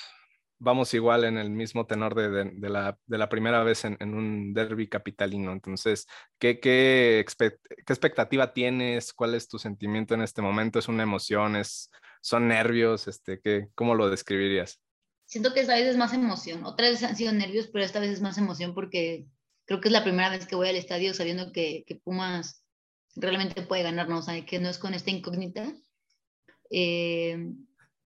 [0.58, 5.52] vamos, igual en el mismo tenor de, la, primera vez en, un derby capitalino.
[5.52, 6.06] Entonces,
[6.38, 9.14] ¿qué, qué, expectativa tienes?
[9.14, 10.78] ¿Cuál es tu sentimiento en este momento?
[10.78, 11.56] ¿Es una emoción?
[11.56, 11.90] ¿Es,
[12.20, 13.08] ¿Son nervios?
[13.08, 14.83] Este, ¿qué, ¿Cómo lo describirías?
[15.34, 16.64] Siento que esta vez es más emoción.
[16.64, 19.26] Otras veces han sido nervios, pero esta vez es más emoción porque
[19.64, 22.64] creo que es la primera vez que voy al estadio sabiendo que, que Pumas
[23.16, 24.18] realmente puede ganar, ¿no?
[24.18, 25.74] O sea, que no es con esta incógnita.
[26.70, 27.52] Eh,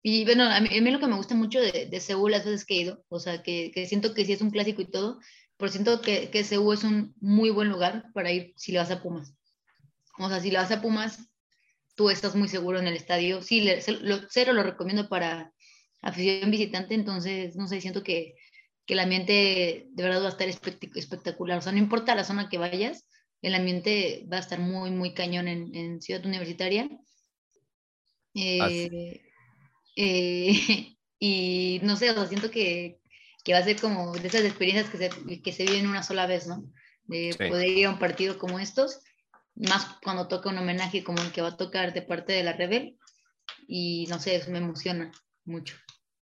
[0.02, 2.74] y bueno, a mí, lo que me gusta mucho de, de Seúl las veces que
[2.74, 5.18] he ido, o sea, que, que, siento que sí es un clásico y todo,
[5.56, 8.90] pero siento que, que Seúl es un muy buen lugar para ir si le vas
[8.90, 9.32] a Pumas.
[10.18, 11.26] O sea, si le vas a Pumas,
[11.94, 13.40] tú estás muy seguro en el estadio.
[13.40, 15.53] Sí, le, lo, cero lo recomiendo para
[16.04, 18.36] afición visitante, entonces, no sé, siento que,
[18.86, 21.58] que el ambiente de verdad va a estar espectacular.
[21.58, 23.06] O sea, no importa la zona que vayas,
[23.42, 26.88] el ambiente va a estar muy, muy cañón en, Ciudad Universitaria.
[28.34, 29.22] Eh,
[29.96, 32.98] eh, y no sé, o siento que,
[33.42, 36.26] que, va a ser como de esas experiencias que se, que se viven una sola
[36.26, 36.64] vez, ¿no?
[37.04, 39.00] De poder ir a un partido como estos,
[39.54, 42.54] más cuando toca un homenaje como el que va a tocar de parte de la
[42.54, 42.98] Rebel.
[43.66, 45.12] Y no sé, eso me emociona
[45.44, 45.76] mucho.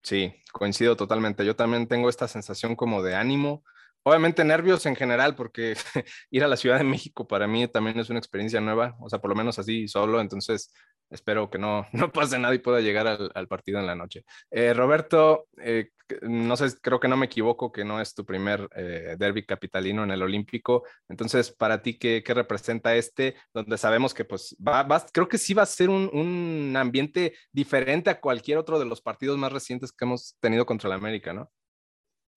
[0.03, 1.45] Sí, coincido totalmente.
[1.45, 3.63] Yo también tengo esta sensación como de ánimo,
[4.03, 5.75] obviamente nervios en general, porque
[6.31, 9.19] ir a la Ciudad de México para mí también es una experiencia nueva, o sea,
[9.19, 10.73] por lo menos así solo, entonces
[11.09, 14.23] espero que no, no pase nada y pueda llegar al, partido en la noche.
[14.49, 15.89] Eh, Roberto, eh,
[16.23, 20.03] no sé, creo que no me equivoco que no es tu primer eh, derby capitalino
[20.03, 23.35] en el Olímpico, entonces para ti, ¿qué, qué representa este?
[23.53, 28.09] Donde sabemos que pues va, creo que sí va a ser un, un ambiente diferente
[28.09, 31.51] a cualquier otro de los partidos más recientes que hemos tenido contra el América, ¿no?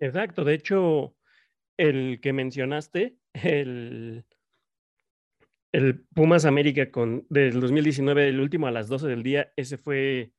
[0.00, 1.14] Exacto, de hecho,
[1.76, 4.24] el que mencionaste, el,
[5.72, 10.32] el Pumas América con, del 2019, el último a las 12 del día, ese fue,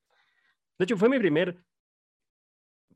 [0.77, 1.63] de hecho fue mi primer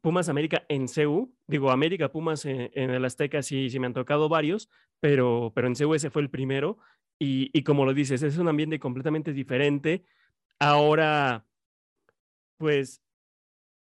[0.01, 4.29] Pumas América en CEU, digo América Pumas en, el Azteca sí, sí me han tocado
[4.29, 4.69] varios,
[5.01, 6.77] pero, pero en CEU ese fue el primero
[7.19, 10.05] y, y como lo dices, es un ambiente completamente diferente.
[10.57, 11.45] Ahora,
[12.57, 13.03] pues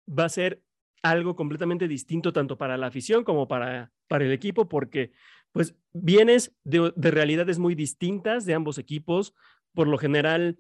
[0.07, 0.63] va a ser
[1.03, 5.11] algo completamente distinto tanto para la afición como para, para el equipo, porque
[5.51, 9.33] pues vienes de, realidades muy distintas de ambos equipos.
[9.73, 10.59] Por lo general,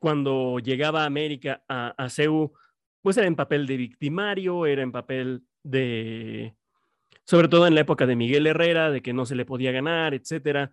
[0.00, 2.52] cuando llegaba América a, a CEU,
[3.02, 6.54] pues era en papel de victimario, era en papel de,
[7.24, 10.14] sobre todo en la época de Miguel Herrera, de que no se le podía ganar,
[10.14, 10.72] etcétera.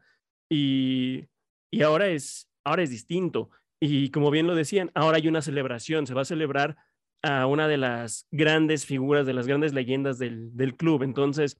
[0.50, 1.26] Y,
[1.72, 3.50] y ahora, es, ahora es distinto.
[3.80, 6.78] Y como bien lo decían, ahora hay una celebración, se va a celebrar
[7.24, 11.04] a una de las grandes figuras, de las grandes leyendas del, del club.
[11.04, 11.58] Entonces,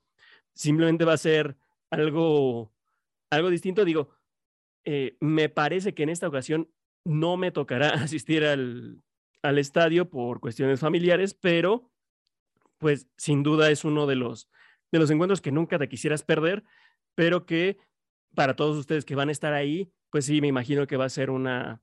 [0.62, 1.58] simplemente va a ser
[1.90, 2.72] algo,
[3.32, 3.84] algo distinto.
[3.84, 4.10] Digo,
[4.86, 6.70] eh, me parece que en esta ocasión
[7.04, 9.02] no me tocará asistir al,
[9.42, 11.90] al estadio por cuestiones familiares, pero
[12.78, 14.50] pues sin duda es uno de los,
[14.92, 16.64] de los encuentros que nunca te quisieras perder,
[17.16, 17.78] pero que
[18.36, 21.10] para todos ustedes que van a estar ahí, pues sí, me imagino que va a
[21.10, 21.82] ser una,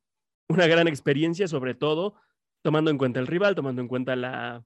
[0.48, 2.14] una gran experiencia, sobre todo
[2.62, 4.64] tomando en cuenta el rival, tomando en cuenta la,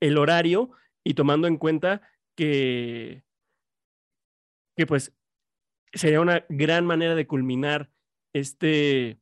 [0.00, 0.70] el horario
[1.04, 2.02] y tomando en cuenta
[2.34, 3.24] que,
[4.76, 5.14] que pues
[5.92, 7.90] sería una gran manera de culminar
[8.32, 9.20] este,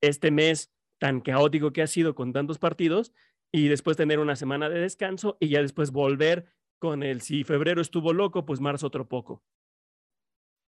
[0.00, 3.12] este mes tan caótico que ha sido con tantos partidos
[3.52, 7.80] y después tener una semana de descanso y ya después volver con el si febrero
[7.80, 9.42] estuvo loco, pues marzo otro poco.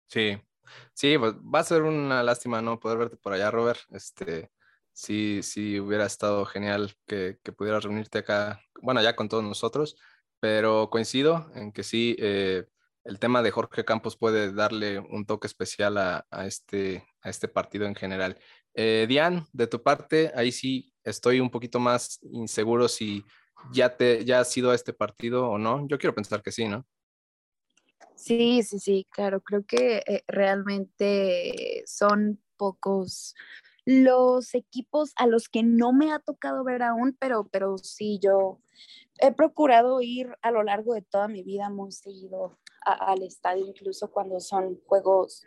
[0.08, 0.38] Sí,
[0.94, 3.80] sí, pues va a ser una lástima no poder verte por allá, Robert.
[3.90, 4.52] Este,
[4.94, 9.98] sí, sí hubiera estado genial que, que pudieras reunirte acá, bueno, ya con todos nosotros,
[10.40, 12.66] pero coincido en que sí, eh,
[13.08, 17.86] el tema de Jorge Campos puede darle un toque especial a, este, a este partido
[17.86, 18.38] en general.
[18.74, 23.24] Eh, Diane, de tu parte, ahí sí estoy un poquito más inseguro si
[23.72, 25.88] ya, te, ya has ido a este partido o no.
[25.88, 26.86] Yo quiero pensar que sí, ¿no?
[28.16, 33.36] Sí, sí, sí, claro, creo que eh, realmente son pocos
[33.86, 38.60] los equipos a los que no me ha tocado ver aún, pero, pero sí, yo
[39.20, 42.58] he procurado ir a lo largo de toda mi vida muy seguido
[42.94, 45.46] al estadio, incluso cuando son juegos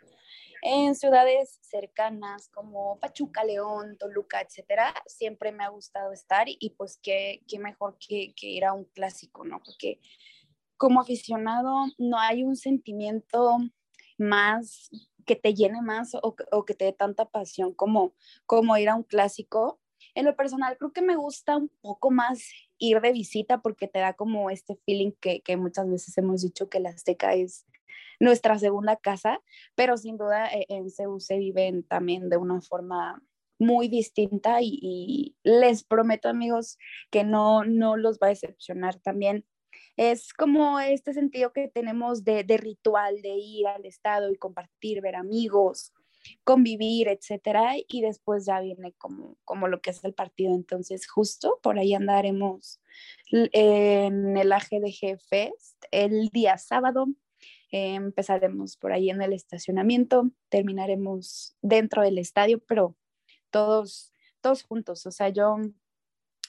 [0.61, 6.99] en ciudades cercanas como Pachuca, León, Toluca, etcétera, siempre me ha gustado estar y, pues
[7.01, 9.59] qué, qué mejor que, que, ir a un clásico, ¿no?
[9.65, 9.99] Porque
[10.77, 13.57] como aficionado no hay un sentimiento
[14.17, 14.89] más
[15.25, 18.13] que te llene más o, o, que te dé tanta pasión como,
[18.45, 19.79] como ir a un clásico.
[20.13, 22.43] En lo personal, creo que me gusta un poco más
[22.81, 26.67] ir de visita porque te da como este feeling que, que muchas veces hemos dicho
[26.67, 27.65] que la Azteca es
[28.19, 29.41] nuestra segunda casa,
[29.75, 33.21] pero sin duda eh, en CEU se viven también de una forma
[33.59, 36.77] muy distinta y, les prometo amigos
[37.11, 39.45] que no, no los va a decepcionar también.
[39.97, 45.01] Es como este sentido que tenemos de, de ritual, de ir al estado y compartir,
[45.01, 45.93] ver amigos,
[46.43, 50.53] convivir, etcétera, y después ya viene como, como lo que es el partido.
[50.53, 52.79] Entonces, justo por ahí andaremos
[53.31, 57.07] en el AGDG Fest el día sábado.
[57.71, 62.97] empezaremos por ahí en el estacionamiento, terminaremos dentro del estadio, pero
[63.49, 65.05] todos, todos juntos.
[65.05, 65.57] O sea, yo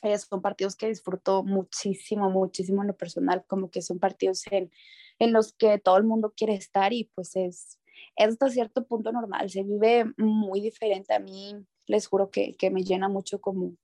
[0.02, 4.72] eh, son partidos que disfruto muchísimo, muchísimo en lo personal, como que son partidos en,
[5.20, 7.78] en los que todo el mundo quiere estar y pues es,
[8.16, 11.54] es hasta cierto punto normal, se vive muy diferente a mí,
[11.86, 13.76] les juro que, que me llena mucho como,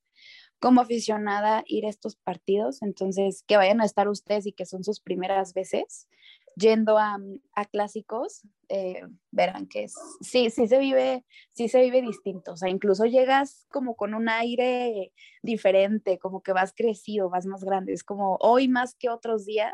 [0.61, 4.85] como aficionada ir a estos partidos, entonces que vayan a estar ustedes y que son
[4.85, 6.09] sus primeras veces,
[6.57, 7.19] yendo a,
[7.55, 12.57] a clásicos, eh, verán que es, sí, sí se vive, sí se vive distinto, o
[12.57, 15.13] sea, incluso llegas como con un aire
[15.43, 19.73] diferente, como que vas crecido, vas más grande, es como hoy más que otros días,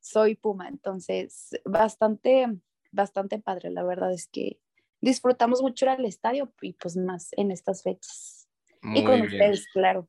[0.00, 2.46] soy Puma, entonces bastante,
[2.94, 4.58] bastante padre, la verdad es que
[5.00, 8.48] disfrutamos mucho al estadio y pues más en estas fechas.
[8.82, 10.08] y con ustedes, claro.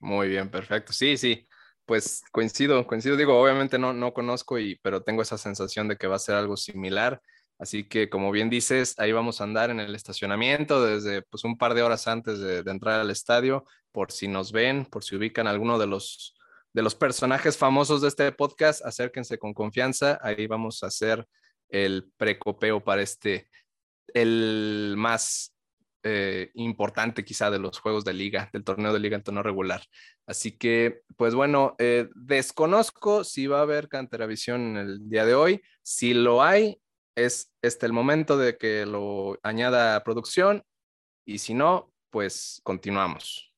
[0.00, 0.92] Muy bien, perfecto.
[0.92, 1.46] Sí, sí,
[1.86, 6.06] pues coincido, coincido, digo, obviamente no, no conozco, y, pero tengo esa sensación de que
[6.06, 7.22] va a ser algo similar.
[7.58, 11.56] Así que, como bien dices, ahí vamos a andar en el estacionamiento desde pues, un
[11.56, 15.46] par de horas antes de, entrar al estadio, por si nos ven, por si ubican
[15.46, 16.34] alguno de los,
[16.74, 20.18] de los personajes famosos de este podcast, acérquense con confianza.
[20.22, 21.26] Ahí vamos a hacer
[21.68, 23.48] el precopeo para este,
[24.14, 25.56] el más
[26.02, 29.82] eh, importante quizá de los juegos de liga, del torneo de liga en tono regular.
[30.26, 35.34] Así que, pues bueno, eh, desconozco si va a haber Canteravisión en el día de
[35.34, 35.62] hoy.
[35.82, 36.80] Si lo hay,
[37.16, 40.62] es este el momento de que lo añada a producción
[41.26, 43.55] y si no, pues continuamos.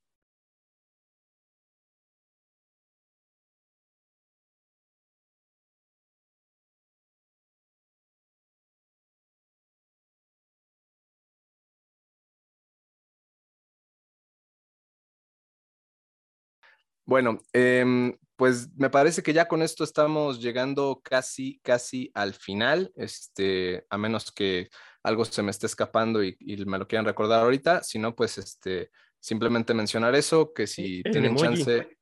[17.09, 22.93] Bueno, em, pues me parece que ya con esto estamos llegando casi, casi al final,
[22.97, 24.69] este, a menos que
[25.03, 26.37] algo se me esté escapando y,
[26.67, 31.35] me lo quieran recordar ahorita, si no, pues este, simplemente mencionar eso, que si tienen
[31.35, 31.97] chance...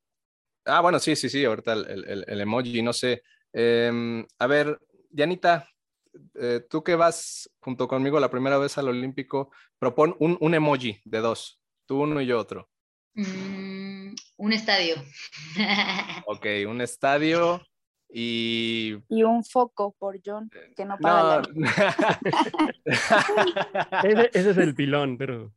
[0.65, 3.23] Ah, bueno, sí, sí, sí, ahorita el, emoji, no sé.
[3.53, 4.77] Em, a ver,
[5.09, 5.69] Dianita,
[6.35, 11.01] eh, tú que vas junto conmigo la primera vez al Olímpico, propon un, un emoji
[11.05, 12.69] de dos, tú uno y yo otro.
[13.15, 13.66] Mm,
[14.37, 14.97] un estadio.
[16.27, 17.63] ok, un estadio
[18.09, 18.97] y...
[19.09, 21.43] Y un foco por John, que no paga
[24.05, 25.53] ese, es el pilón, pero...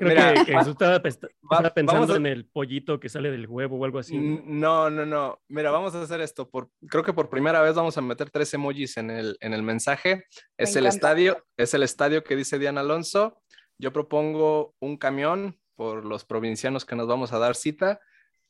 [0.00, 1.02] Creo que, estaba,
[1.74, 4.16] pensando en el pollito que sale del huevo o algo así.
[4.16, 5.40] No, no, no.
[5.48, 6.48] Mira, vamos a hacer esto.
[6.48, 9.64] Por, creo que por primera vez vamos a meter tres emojis en el, en el
[9.64, 10.26] mensaje.
[10.56, 13.42] Es el estadio, es el estadio que dice Diana Alonso.
[13.76, 18.00] Yo propongo un camión por los provincianos que nos vamos a dar cita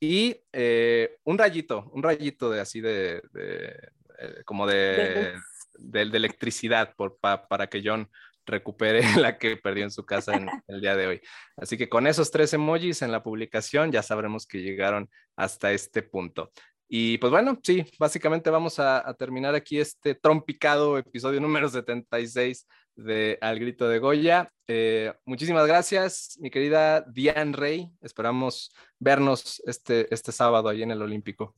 [0.01, 5.35] y eh, un rayito, un rayito de así de, eh, como de,
[5.79, 8.09] de, electricidad por, para que John
[8.47, 11.21] recupere la que perdió en su casa en el día de hoy.
[11.57, 16.03] Así que con esos tres emojis en la publicación ya sabremos que llegaron hasta este
[16.03, 16.51] punto.
[16.89, 22.67] Y pues bueno, sí, básicamente vamos a, a terminar aquí este trompicado episodio número 76
[22.99, 24.53] de Al Grito de Goya.
[24.67, 27.91] Eh, muchísimas gracias, mi querida Diane Rey.
[28.03, 31.55] Esperamos vernos este, este sábado ahí en el Olímpico.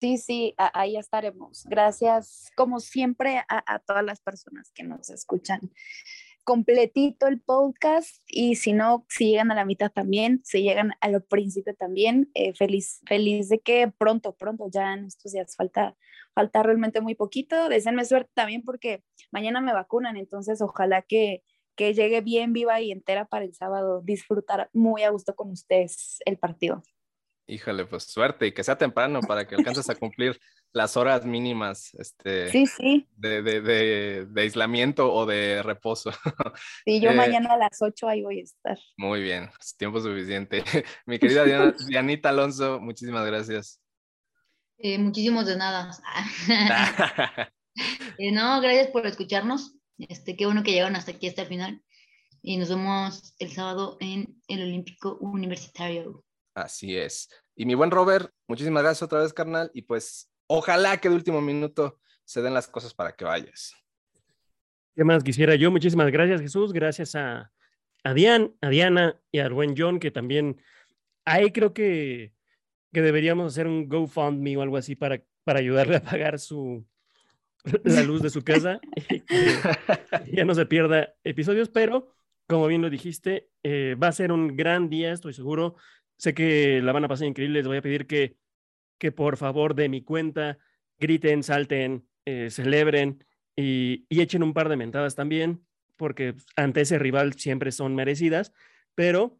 [0.00, 1.64] Sí, sí, ahí estaremos.
[1.64, 5.60] Gracias, como siempre, a, todas las personas que nos escuchan
[6.44, 11.08] completito el podcast y si no, si llegan a la mitad también, si llegan a
[11.08, 15.96] lo principio también, eh, feliz, feliz de que pronto, pronto, ya en estos días falta
[16.34, 17.68] falta realmente muy poquito.
[17.68, 21.42] Deseenme suerte también porque mañana me vacunan, entonces ojalá que,
[21.76, 26.18] que llegue bien viva y entera para el sábado, disfrutar muy a gusto con ustedes
[26.26, 26.82] el partido.
[27.46, 30.40] Híjole, pues suerte y que sea temprano para que alcances a cumplir
[30.72, 33.06] las horas mínimas este, sí, sí.
[33.16, 33.60] De, de,
[34.26, 36.10] de, aislamiento o de reposo.
[36.86, 38.78] Sí, yo eh, mañana a las 8 ahí voy a estar.
[38.96, 40.64] Muy bien, tiempo suficiente.
[41.06, 43.83] Mi querida Diana, Dianita Alonso, muchísimas gracias.
[44.78, 45.90] Eh, muchísimos de nada.
[48.18, 49.74] Eh, no, gracias por escucharnos.
[49.98, 51.82] Este, qué bueno que llegaron hasta aquí, hasta el final.
[52.40, 56.24] Y nos vemos el sábado en el Olímpico Universitario.
[56.54, 57.28] Así es.
[57.56, 59.70] Y mi buen Robert, muchísimas gracias otra vez, carnal.
[59.74, 63.74] Y pues ojalá que de último minuto se den las cosas para que vayas.
[64.94, 65.70] ¿Qué más quisiera yo?
[65.70, 66.72] Muchísimas gracias, Jesús.
[66.72, 67.50] Gracias a,
[68.04, 70.62] a, Dian, a Diana y al buen John, que también
[71.24, 72.32] ahí creo que,
[72.94, 76.86] que deberíamos hacer un GoFundMe o algo así para, para ayudarle a pagar su,
[77.84, 78.80] la luz de su casa
[79.10, 82.14] y ya no se pierda episodios, pero
[82.46, 85.76] como bien lo dijiste, eh, va a ser un gran día, estoy seguro.
[86.18, 87.60] Sé que la van a pasar increíble.
[87.60, 88.36] Les voy a pedir que,
[88.98, 90.58] que por favor de mi cuenta
[90.98, 93.24] griten, salten, eh, celebren
[93.56, 95.64] y, y, echen un par de mentadas también,
[95.96, 98.52] porque ante ese rival siempre son merecidas,
[98.94, 99.38] pero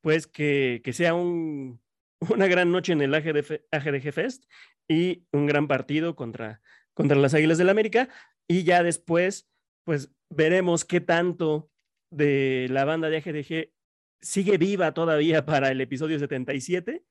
[0.00, 1.80] pues que, que sea un,
[2.28, 4.44] una gran noche en el AGDF, AGDG Fest
[4.88, 6.60] y un gran partido contra,
[6.94, 8.08] contra las Águilas del la América
[8.46, 9.48] y ya después
[9.84, 11.70] pues veremos qué tanto
[12.10, 13.72] de la banda de AGDG
[14.20, 17.02] sigue viva todavía para el episodio 77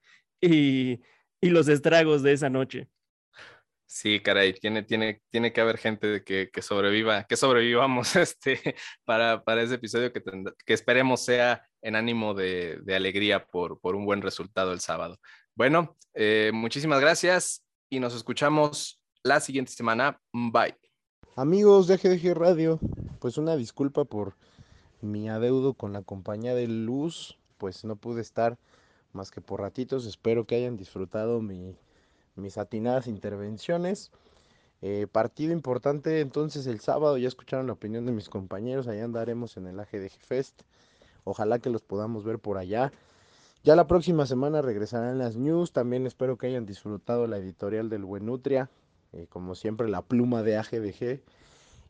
[0.42, 1.02] y,
[1.42, 2.88] y los estragos de esa noche.
[3.86, 9.44] Sí, caray, tiene, tiene, tiene que haber gente que, que sobreviva, que sobrevivamos este, para,
[9.44, 10.22] para ese episodio que,
[10.64, 15.20] que esperemos sea en ánimo de, alegría por, por un buen resultado el sábado.
[15.56, 20.20] Bueno, eh, muchísimas gracias y nos escuchamos la siguiente semana.
[20.32, 20.76] Bye.
[21.36, 22.80] Amigos de GDG Radio,
[23.20, 24.36] pues una disculpa por
[25.02, 28.58] mi adeudo con la compañía de Luz, pues no pude estar
[29.14, 30.06] más que por ratitos.
[30.06, 31.78] Espero que hayan disfrutado mi
[32.40, 34.12] mis atinadas intervenciones.
[34.82, 39.58] Eh, partido importante entonces el sábado, ya escucharon la opinión de mis compañeros, allá andaremos
[39.58, 40.62] en el AGDG Fest.
[41.24, 42.92] Ojalá que los podamos ver por allá.
[43.64, 45.74] Ya la próxima semana regresarán las news.
[45.74, 48.70] También espero que hayan disfrutado la editorial del Buen Nutria.
[49.12, 51.22] Eh, como siempre, la pluma de AGDG.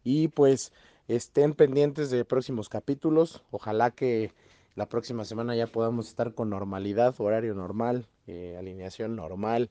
[0.03, 0.71] Y pues
[1.07, 3.43] estén pendientes de próximos capítulos.
[3.51, 4.33] Ojalá que
[4.75, 9.69] la próxima semana ya podamos estar con normalidad, horario normal, eh, alineación normal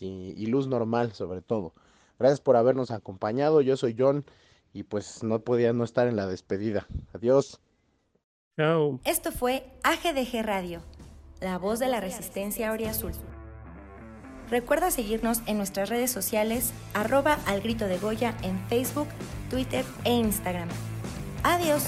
[0.00, 1.72] y luz normal sobre todo.
[2.18, 3.60] Gracias por habernos acompañado.
[3.60, 4.24] Yo soy John
[4.72, 6.86] y pues no podía no estar en la despedida.
[7.12, 7.60] Adiós.
[8.56, 10.80] Esto fue AGDG Radio,
[11.40, 13.10] la voz de la resistencia Azul.
[14.48, 19.08] Recuerda seguirnos en nuestras redes sociales, arroba al grito de Goya en Facebook,
[19.50, 20.68] Twitter e Instagram.
[21.42, 21.82] Adiós.